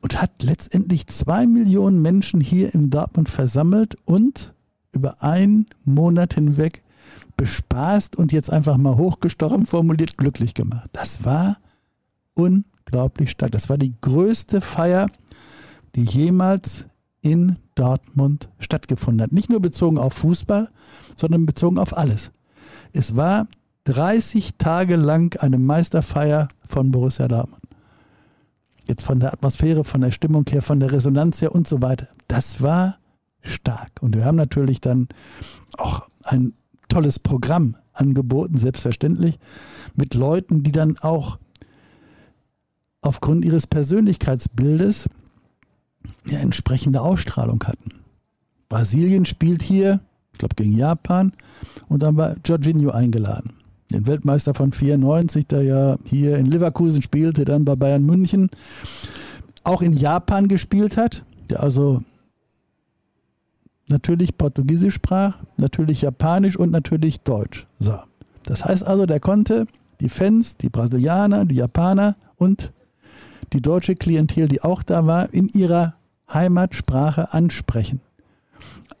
[0.00, 4.54] und hat letztendlich zwei Millionen Menschen hier in Dortmund versammelt und
[4.92, 6.82] über einen Monat hinweg
[7.36, 10.88] bespaßt und jetzt einfach mal hochgestochen formuliert glücklich gemacht.
[10.92, 11.58] Das war
[12.34, 13.52] unglaublich stark.
[13.52, 15.08] Das war die größte Feier,
[15.94, 16.86] die jemals
[17.20, 19.32] in Dortmund stattgefunden hat.
[19.32, 20.70] Nicht nur bezogen auf Fußball,
[21.16, 22.30] sondern bezogen auf alles.
[22.92, 23.46] Es war
[23.84, 27.62] 30 Tage lang eine Meisterfeier von Borussia Dortmund.
[28.86, 32.08] Jetzt von der Atmosphäre, von der Stimmung her, von der Resonanz her und so weiter.
[32.28, 32.98] Das war
[33.40, 33.90] stark.
[34.00, 35.08] Und wir haben natürlich dann
[35.78, 36.54] auch ein
[36.92, 39.38] tolles Programm angeboten, selbstverständlich,
[39.94, 41.38] mit Leuten, die dann auch
[43.00, 45.08] aufgrund ihres Persönlichkeitsbildes
[46.26, 47.90] eine entsprechende Ausstrahlung hatten.
[48.68, 50.00] Brasilien spielt hier,
[50.32, 51.32] ich glaube gegen Japan,
[51.88, 53.54] und dann war Jorginho eingeladen.
[53.90, 58.50] Den Weltmeister von 94, der ja hier in Leverkusen spielte, dann bei Bayern München,
[59.64, 62.02] auch in Japan gespielt hat, der also
[63.88, 67.66] natürlich Portugiesisch sprach, natürlich Japanisch und natürlich Deutsch.
[67.78, 67.98] So.
[68.44, 69.66] Das heißt also, der konnte
[70.00, 72.72] die Fans, die Brasilianer, die Japaner und
[73.52, 75.94] die deutsche Klientel, die auch da war, in ihrer
[76.32, 78.00] Heimatsprache ansprechen.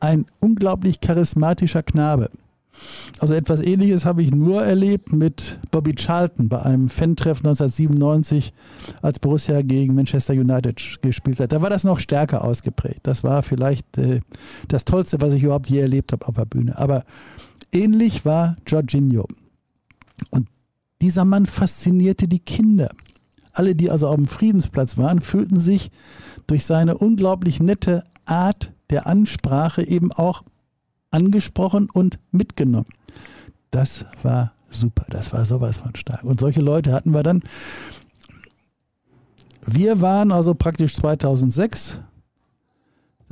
[0.00, 2.30] Ein unglaublich charismatischer Knabe.
[3.18, 8.52] Also etwas Ähnliches habe ich nur erlebt mit Bobby Charlton bei einem Fan-Treff 1997,
[9.02, 11.52] als Borussia gegen Manchester United gespielt hat.
[11.52, 13.00] Da war das noch stärker ausgeprägt.
[13.04, 14.20] Das war vielleicht äh,
[14.68, 16.76] das Tollste, was ich überhaupt je erlebt habe auf der Bühne.
[16.78, 17.04] Aber
[17.72, 19.26] ähnlich war Jorginho.
[20.30, 20.48] Und
[21.00, 22.90] dieser Mann faszinierte die Kinder.
[23.52, 25.90] Alle, die also auf dem Friedensplatz waren, fühlten sich
[26.46, 30.42] durch seine unglaublich nette Art der Ansprache eben auch
[31.12, 32.88] angesprochen und mitgenommen.
[33.70, 36.24] Das war super, das war sowas von stark.
[36.24, 37.42] Und solche Leute hatten wir dann.
[39.64, 42.00] Wir waren also praktisch 2006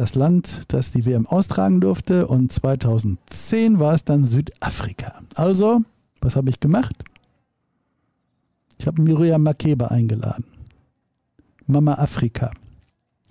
[0.01, 5.21] das Land, das die WM austragen durfte und 2010 war es dann Südafrika.
[5.35, 5.83] Also,
[6.23, 7.05] was habe ich gemacht?
[8.79, 10.47] Ich habe Miriam Makeba eingeladen.
[11.67, 12.51] Mama Afrika,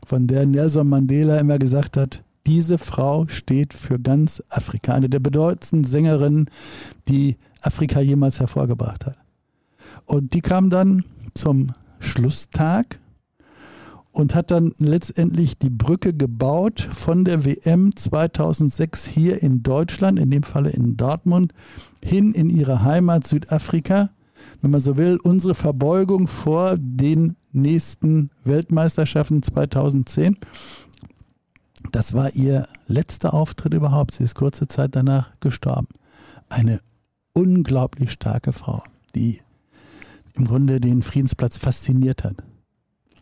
[0.05, 4.95] von der Nelson Mandela immer gesagt hat, diese Frau steht für ganz Afrika.
[4.95, 6.49] Eine der bedeutendsten Sängerinnen,
[7.07, 9.17] die Afrika jemals hervorgebracht hat.
[10.05, 11.03] Und die kam dann
[11.35, 11.67] zum
[11.99, 12.99] Schlusstag
[14.11, 20.31] und hat dann letztendlich die Brücke gebaut von der WM 2006 hier in Deutschland, in
[20.31, 21.53] dem Falle in Dortmund,
[22.03, 24.09] hin in ihre Heimat Südafrika.
[24.61, 30.37] Wenn man so will, unsere Verbeugung vor den nächsten Weltmeisterschaften 2010.
[31.91, 34.13] Das war ihr letzter Auftritt überhaupt.
[34.13, 35.87] Sie ist kurze Zeit danach gestorben.
[36.49, 36.81] Eine
[37.33, 38.83] unglaublich starke Frau,
[39.15, 39.41] die
[40.33, 42.35] im Grunde den Friedensplatz fasziniert hat.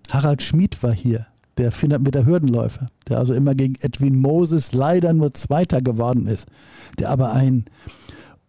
[0.10, 5.14] Harald Schmid war hier, der 400 Meter Hürdenläufer, der also immer gegen Edwin Moses leider
[5.14, 6.48] nur Zweiter geworden ist,
[7.00, 7.66] der aber ein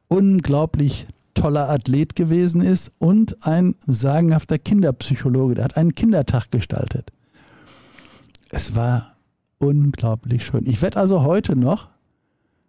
[0.08, 5.54] unglaublich toller Athlet gewesen ist und ein sagenhafter Kinderpsychologe.
[5.54, 7.12] Der hat einen Kindertag gestaltet.
[8.50, 9.17] Es war
[9.58, 10.66] unglaublich schön.
[10.66, 11.88] Ich werde also heute noch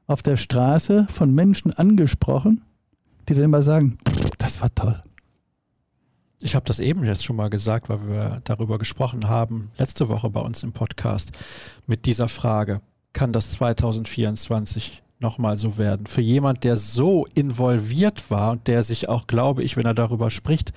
[0.08, 2.62] auf der Straße von Menschen angesprochen,
[3.28, 3.98] die dann immer sagen,
[4.38, 5.02] das war toll.
[6.42, 10.30] Ich habe das eben jetzt schon mal gesagt, weil wir darüber gesprochen haben, letzte Woche
[10.30, 11.32] bei uns im Podcast,
[11.86, 12.82] mit dieser Frage,
[13.14, 16.08] kann das 2024 nochmal so werden?
[16.08, 20.30] Für jemand, der so involviert war und der sich auch, glaube ich, wenn er darüber
[20.30, 20.72] spricht,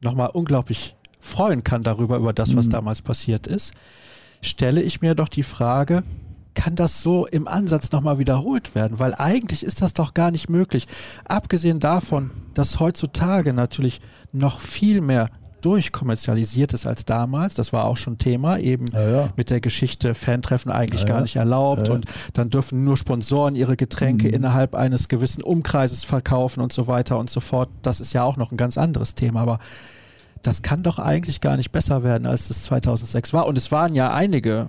[0.00, 2.70] nochmal unglaublich freuen kann darüber, über das, was mhm.
[2.70, 3.72] damals passiert ist
[4.42, 6.02] stelle ich mir doch die Frage,
[6.54, 8.98] kann das so im Ansatz nochmal wiederholt werden?
[8.98, 10.86] Weil eigentlich ist das doch gar nicht möglich.
[11.24, 15.30] Abgesehen davon, dass heutzutage natürlich noch viel mehr
[15.62, 17.54] durchkommerzialisiert ist als damals.
[17.54, 19.28] Das war auch schon Thema, eben Ja, ja.
[19.36, 23.76] mit der Geschichte Fantreffen eigentlich Ja, gar nicht erlaubt und dann dürfen nur Sponsoren ihre
[23.76, 24.34] Getränke Mhm.
[24.34, 27.70] innerhalb eines gewissen Umkreises verkaufen und so weiter und so fort.
[27.82, 29.58] Das ist ja auch noch ein ganz anderes Thema, aber
[30.42, 33.46] das kann doch eigentlich gar nicht besser werden, als das 2006 war.
[33.46, 34.68] Und es waren ja einige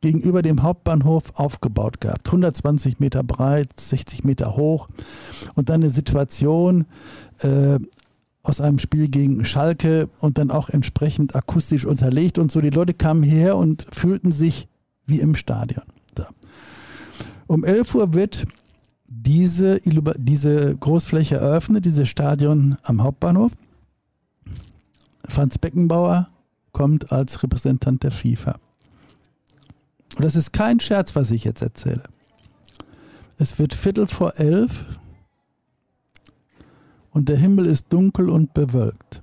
[0.00, 2.26] gegenüber dem Hauptbahnhof aufgebaut gehabt.
[2.26, 4.88] 120 Meter breit, 60 Meter hoch.
[5.54, 6.86] Und dann eine Situation
[7.40, 7.78] äh,
[8.42, 12.60] aus einem Spiel gegen Schalke und dann auch entsprechend akustisch unterlegt und so.
[12.60, 14.68] Die Leute kamen hierher und fühlten sich
[15.06, 15.84] wie im Stadion.
[16.16, 16.24] So.
[17.46, 18.46] Um 11 Uhr wird
[19.06, 23.52] diese, diese Großfläche eröffnet, dieses Stadion am Hauptbahnhof.
[25.28, 26.28] Franz Beckenbauer
[26.72, 28.58] kommt als Repräsentant der FIFA.
[30.16, 32.04] Und das ist kein Scherz, was ich jetzt erzähle.
[33.36, 34.84] Es wird Viertel vor elf
[37.10, 39.22] und der Himmel ist dunkel und bewölkt.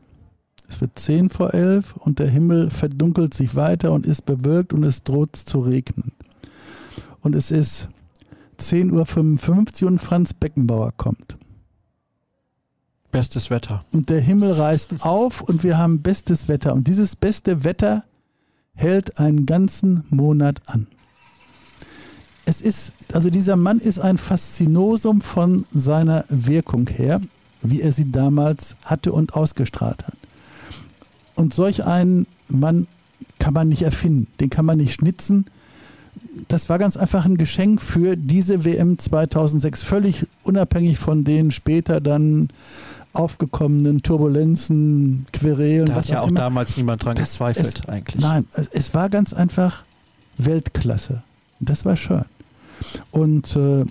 [0.67, 4.83] Es wird zehn vor elf und der Himmel verdunkelt sich weiter und ist bewölkt und
[4.83, 6.11] es droht zu regnen.
[7.21, 7.89] Und es ist
[8.59, 11.37] 10.55 Uhr und Franz Beckenbauer kommt.
[13.17, 13.83] Bestes Wetter.
[13.93, 16.75] Und der Himmel reißt auf und wir haben bestes Wetter.
[16.75, 18.03] Und dieses beste Wetter
[18.75, 20.85] hält einen ganzen Monat an.
[22.45, 27.19] Es ist, also dieser Mann ist ein Faszinosum von seiner Wirkung her,
[27.63, 30.17] wie er sie damals hatte und ausgestrahlt hat.
[31.33, 32.85] Und solch einen Mann
[33.39, 35.45] kann man nicht erfinden, den kann man nicht schnitzen.
[36.47, 41.99] Das war ganz einfach ein Geschenk für diese WM 2006, völlig unabhängig von den später
[42.01, 42.49] dann
[43.13, 46.39] aufgekommenen Turbulenzen, Querelen, Da hat ja auch immer.
[46.39, 48.21] damals niemand dran Das- gezweifelt es, eigentlich.
[48.21, 49.83] Nein, es- war ganz einfach
[50.37, 51.23] Weltklasse.
[51.59, 52.23] Das war schön.
[53.11, 53.85] Und äh,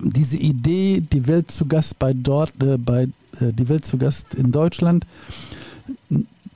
[0.00, 3.08] diese Idee, die Welt zu Gast bei dort, äh, bei
[3.40, 5.04] äh, die Welt zu Gast in Deutschland,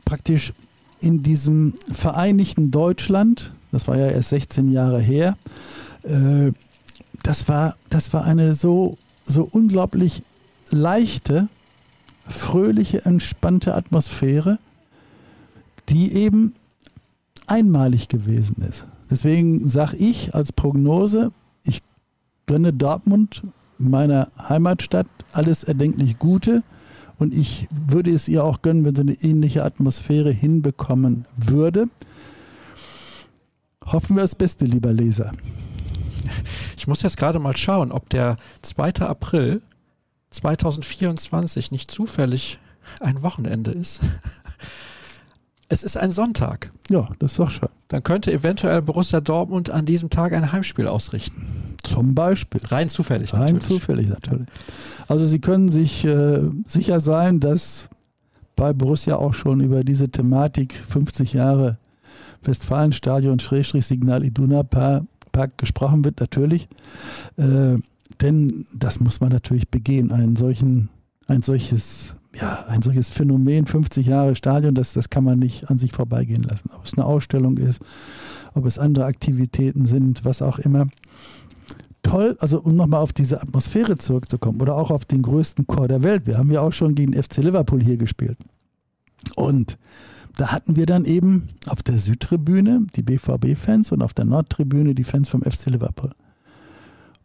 [0.05, 0.53] praktisch
[1.01, 5.37] in diesem vereinigten Deutschland, das war ja erst 16 Jahre her,
[6.03, 6.53] äh,
[7.23, 8.97] das war, das war eine so,
[9.27, 10.23] so unglaublich
[10.71, 11.49] leichte,
[12.29, 14.59] fröhliche, entspannte Atmosphäre,
[15.89, 16.55] die eben
[17.47, 18.87] einmalig gewesen ist.
[19.11, 21.81] Deswegen sage ich als Prognose, ich
[22.47, 23.43] gönne Dortmund,
[23.79, 26.63] meiner Heimatstadt, alles erdenklich Gute
[27.19, 31.89] und ich würde es ihr auch gönnen, wenn sie eine ähnliche Atmosphäre hinbekommen würde.
[33.93, 35.33] Hoffen wir das Beste, lieber Leser.
[36.77, 39.07] Ich muss jetzt gerade mal schauen, ob der 2.
[39.07, 39.63] April
[40.31, 42.59] 2024 nicht zufällig
[43.01, 44.01] ein Wochenende ist.
[45.71, 46.73] Es ist ein Sonntag.
[46.89, 47.69] Ja, das ist doch schön.
[47.89, 51.77] Dann könnte eventuell Borussia Dortmund an diesem Tag ein Heimspiel ausrichten.
[51.83, 52.63] Zum Beispiel.
[52.65, 53.35] Rein zufällig.
[53.35, 53.67] Rein natürlich.
[53.67, 54.49] zufällig natürlich.
[55.09, 57.91] Also Sie können sich äh, sicher sein, dass
[58.57, 61.77] bei Borussia auch schon über diese Thematik 50 Jahre
[62.43, 66.69] Westfalenstadion Schrägstrich Signal Iduna Park gesprochen wird, natürlich.
[67.37, 67.77] Äh,
[68.21, 70.89] denn das muss man natürlich begehen, einen solchen,
[71.27, 75.79] ein solches, ja, ein solches Phänomen, 50 Jahre Stadion, das, das kann man nicht an
[75.79, 76.71] sich vorbeigehen lassen.
[76.77, 77.81] Ob es eine Ausstellung ist,
[78.55, 80.89] ob es andere Aktivitäten sind, was auch immer.
[82.03, 86.03] Toll, also um nochmal auf diese Atmosphäre zurückzukommen oder auch auf den größten Chor der
[86.03, 86.27] Welt.
[86.27, 88.39] Wir haben ja auch schon gegen FC Liverpool hier gespielt.
[89.37, 89.79] Und
[90.37, 95.05] da hatten wir dann eben auf der Südtribüne die BVB-Fans und auf der Nordtribüne die
[95.05, 96.11] Fans vom FC Liverpool.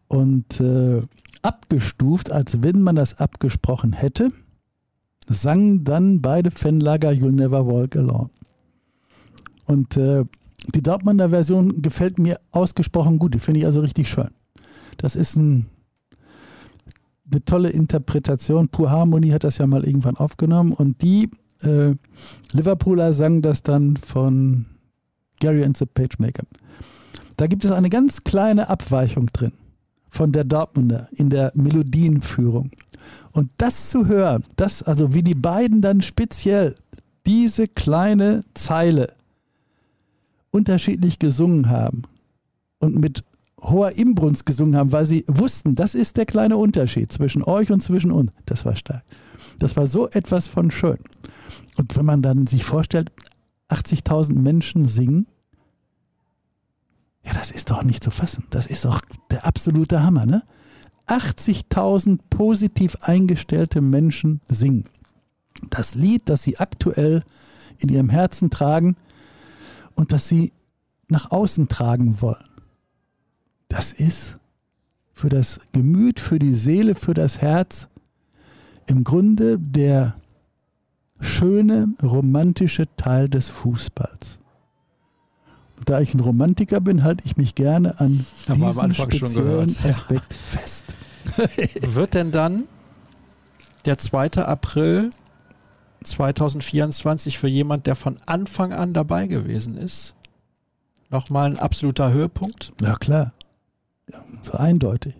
[0.07, 1.01] Und äh,
[1.41, 4.31] abgestuft, als wenn man das abgesprochen hätte,
[5.27, 8.29] sangen dann beide Fanlager You'll Never Walk Alone.
[9.65, 10.25] Und äh,
[10.73, 13.33] die Dortmunder Version gefällt mir ausgesprochen gut.
[13.33, 14.29] Die finde ich also richtig schön.
[14.97, 15.67] Das ist ein,
[17.31, 18.69] eine tolle Interpretation.
[18.69, 20.71] Pur Harmony hat das ja mal irgendwann aufgenommen.
[20.73, 21.29] Und die
[21.63, 21.95] äh,
[22.51, 24.65] Liverpooler sangen das dann von
[25.39, 26.43] Gary and the Pagemaker.
[27.37, 29.53] Da gibt es eine ganz kleine Abweichung drin
[30.09, 32.69] von der Dortmunder in der Melodienführung.
[33.31, 36.75] Und das zu hören, das, also wie die beiden dann speziell
[37.25, 39.13] diese kleine Zeile
[40.51, 42.03] unterschiedlich gesungen haben
[42.77, 43.23] und mit
[43.59, 47.81] hoher Imbrunst gesungen haben, weil sie wussten, das ist der kleine Unterschied zwischen euch und
[47.81, 48.31] zwischen uns.
[48.45, 49.03] Das war stark.
[49.63, 50.97] Das war so etwas von schön.
[51.77, 53.13] Und wenn man dann sich vorstellt,
[53.69, 55.25] 80.000 Menschen singen,
[57.23, 58.43] ja, das ist doch nicht zu fassen.
[58.49, 58.99] Das ist doch
[59.31, 60.43] der absolute Hammer, ne?
[61.07, 64.83] 80.000 positiv eingestellte Menschen singen.
[65.69, 67.23] Das Lied, das sie aktuell
[67.77, 68.97] in ihrem Herzen tragen
[69.95, 70.51] und das sie
[71.07, 72.49] nach außen tragen wollen.
[73.69, 74.39] Das ist
[75.13, 77.87] für das Gemüt, für die Seele, für das Herz
[78.87, 80.15] im Grunde der
[81.19, 84.39] schöne, romantische Teil des Fußballs.
[85.77, 90.39] Und da ich ein Romantiker bin, halte ich mich gerne an diesem speziellen Aspekt ja.
[90.39, 90.95] fest.
[91.81, 92.65] Wird denn dann
[93.85, 94.43] der 2.
[94.43, 95.09] April
[96.03, 100.15] 2024 für jemand, der von Anfang an dabei gewesen ist,
[101.09, 102.73] nochmal ein absoluter Höhepunkt?
[102.81, 103.33] Ja, klar.
[104.11, 105.15] Ja, so eindeutig.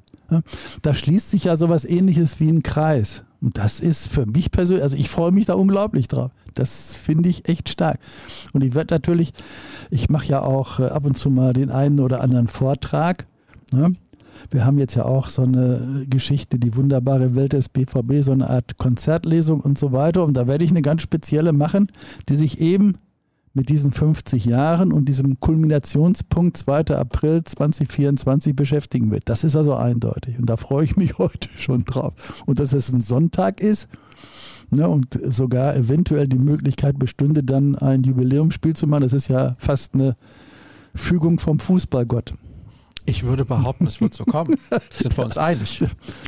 [0.81, 3.23] Da schließt sich ja sowas ähnliches wie ein Kreis.
[3.43, 6.31] Und das ist für mich persönlich, also ich freue mich da unglaublich drauf.
[6.53, 7.99] Das finde ich echt stark.
[8.53, 9.33] Und ich werde natürlich,
[9.91, 13.27] ich mache ja auch äh, ab und zu mal den einen oder anderen Vortrag.
[13.73, 13.91] Ne?
[14.49, 18.49] Wir haben jetzt ja auch so eine Geschichte, die wunderbare Welt des BVB, so eine
[18.49, 20.23] Art Konzertlesung und so weiter.
[20.23, 21.87] Und da werde ich eine ganz spezielle machen,
[22.29, 22.97] die sich eben
[23.53, 26.95] mit diesen 50 Jahren und diesem Kulminationspunkt 2.
[26.95, 29.29] April 2024 beschäftigen wird.
[29.29, 32.43] Das ist also eindeutig und da freue ich mich heute schon drauf.
[32.45, 33.87] Und dass es ein Sonntag ist
[34.71, 39.55] ne, und sogar eventuell die Möglichkeit bestünde, dann ein Jubiläumsspiel zu machen, das ist ja
[39.59, 40.15] fast eine
[40.95, 42.33] Fügung vom Fußballgott.
[43.05, 44.57] Ich würde behaupten, es wird so kommen.
[44.89, 45.79] Sind wir uns einig?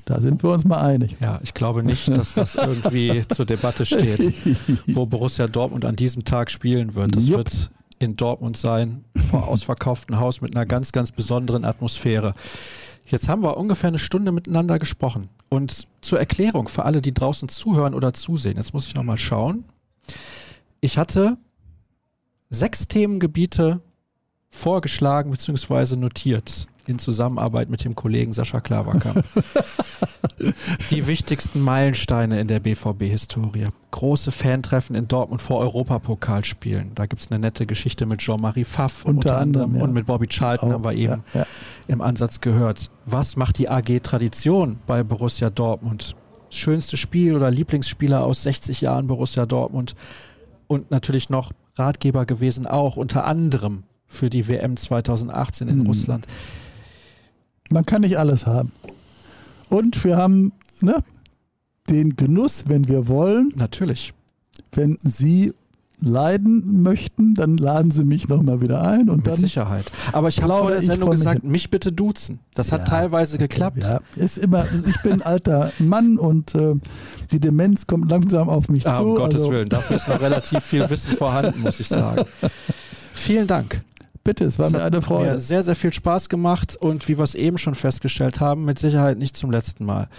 [0.04, 1.16] Da sind wir uns mal einig.
[1.22, 4.34] Ja, ich glaube nicht, dass das irgendwie zur Debatte steht,
[4.88, 7.16] wo Borussia Dortmund an diesem Tag spielen wird.
[7.16, 7.38] Das Jupp.
[7.38, 12.34] wird in Dortmund sein, vor ausverkauftem Haus mit einer ganz, ganz besonderen Atmosphäre.
[13.06, 15.30] Jetzt haben wir ungefähr eine Stunde miteinander gesprochen.
[15.50, 19.64] Und zur Erklärung für alle, die draußen zuhören oder zusehen, jetzt muss ich nochmal schauen.
[20.82, 21.38] Ich hatte
[22.50, 23.82] sechs Themengebiete
[24.56, 25.95] vorgeschlagen bzw.
[25.95, 29.24] notiert in Zusammenarbeit mit dem Kollegen Sascha Klaverkamp.
[30.91, 33.66] die wichtigsten Meilensteine in der BVB-Historie.
[33.91, 36.91] Große Fantreffen in Dortmund vor Europapokalspielen.
[36.93, 39.84] Da gibt es eine nette Geschichte mit Jean-Marie Pfaff unter, unter anderem ja.
[39.84, 41.47] und mit Bobby Charlton Auch, haben wir eben ja, ja.
[41.88, 42.91] im Ansatz gehört.
[43.06, 46.16] Was macht die AG Tradition bei Borussia Dortmund?
[46.51, 49.95] schönste Spiel oder Lieblingsspieler aus 60 Jahren Borussia Dortmund
[50.68, 53.84] und natürlich noch Ratgeber gewesen auch unter anderem
[54.16, 55.88] für die WM 2018 in mhm.
[55.88, 56.26] Russland.
[57.72, 58.72] Man kann nicht alles haben.
[59.70, 61.03] Und wir haben ne,
[61.89, 63.51] den Genuss, wenn wir wollen.
[63.55, 64.13] Natürlich.
[64.72, 65.53] Wenn Sie
[65.99, 69.09] leiden möchten, dann laden Sie mich nochmal wieder ein.
[69.09, 69.91] Und Mit dann Sicherheit.
[70.11, 72.39] Aber ich habe vor der Sendung gesagt, mich, mich, bitte duzen.
[72.53, 73.84] Das hat ja, teilweise geklappt.
[73.84, 76.76] Ja, ist immer, ich bin ein alter Mann und äh,
[77.32, 79.03] die Demenz kommt langsam auf mich ah, zu.
[79.03, 79.51] Um Gottes also.
[79.51, 82.26] Willen, dafür ist noch relativ viel Wissen vorhanden, muss ich sagen.
[83.13, 83.82] Vielen Dank.
[84.26, 85.34] Bitte, es war es mir eine Freude.
[85.34, 88.80] Mir sehr, sehr viel Spaß gemacht und wie wir es eben schon festgestellt haben, mit
[88.80, 90.10] Sicherheit nicht zum letzten Mal.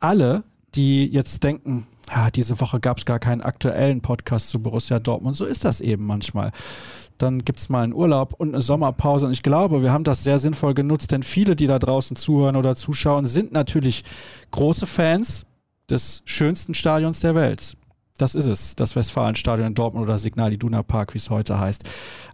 [0.00, 0.42] Alle,
[0.74, 5.36] die jetzt denken, ja, diese Woche gab es gar keinen aktuellen Podcast zu Borussia Dortmund,
[5.36, 6.50] so ist das eben manchmal.
[7.18, 10.24] Dann gibt es mal einen Urlaub und eine Sommerpause und ich glaube, wir haben das
[10.24, 14.02] sehr sinnvoll genutzt, denn viele, die da draußen zuhören oder zuschauen, sind natürlich
[14.50, 15.46] große Fans
[15.88, 17.76] des schönsten Stadions der Welt
[18.18, 21.84] Das ist es, das Westfalenstadion in Dortmund oder Signal Iduna Park, wie es heute heißt.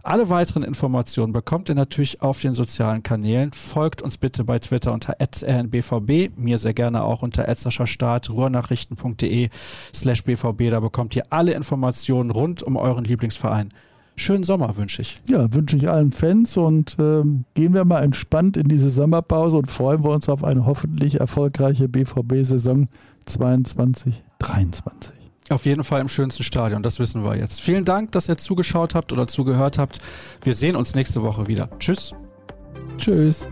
[0.03, 3.53] Alle weiteren Informationen bekommt ihr natürlich auf den sozialen Kanälen.
[3.53, 7.45] Folgt uns bitte bei Twitter unter rnbvb, mir sehr gerne auch unter
[7.87, 9.49] Start, ruhrnachrichten.de
[9.95, 10.69] slash bvb.
[10.69, 13.69] Da bekommt ihr alle Informationen rund um euren Lieblingsverein.
[14.17, 15.21] Schönen Sommer wünsche ich.
[15.27, 19.71] Ja, wünsche ich allen Fans und ähm, gehen wir mal entspannt in diese Sommerpause und
[19.71, 22.89] freuen wir uns auf eine hoffentlich erfolgreiche BVB-Saison
[23.25, 25.18] 22, 23.
[25.49, 27.61] Auf jeden Fall im schönsten Stadion, das wissen wir jetzt.
[27.61, 29.99] Vielen Dank, dass ihr zugeschaut habt oder zugehört habt.
[30.43, 31.69] Wir sehen uns nächste Woche wieder.
[31.79, 32.13] Tschüss.
[32.97, 33.47] Tschüss.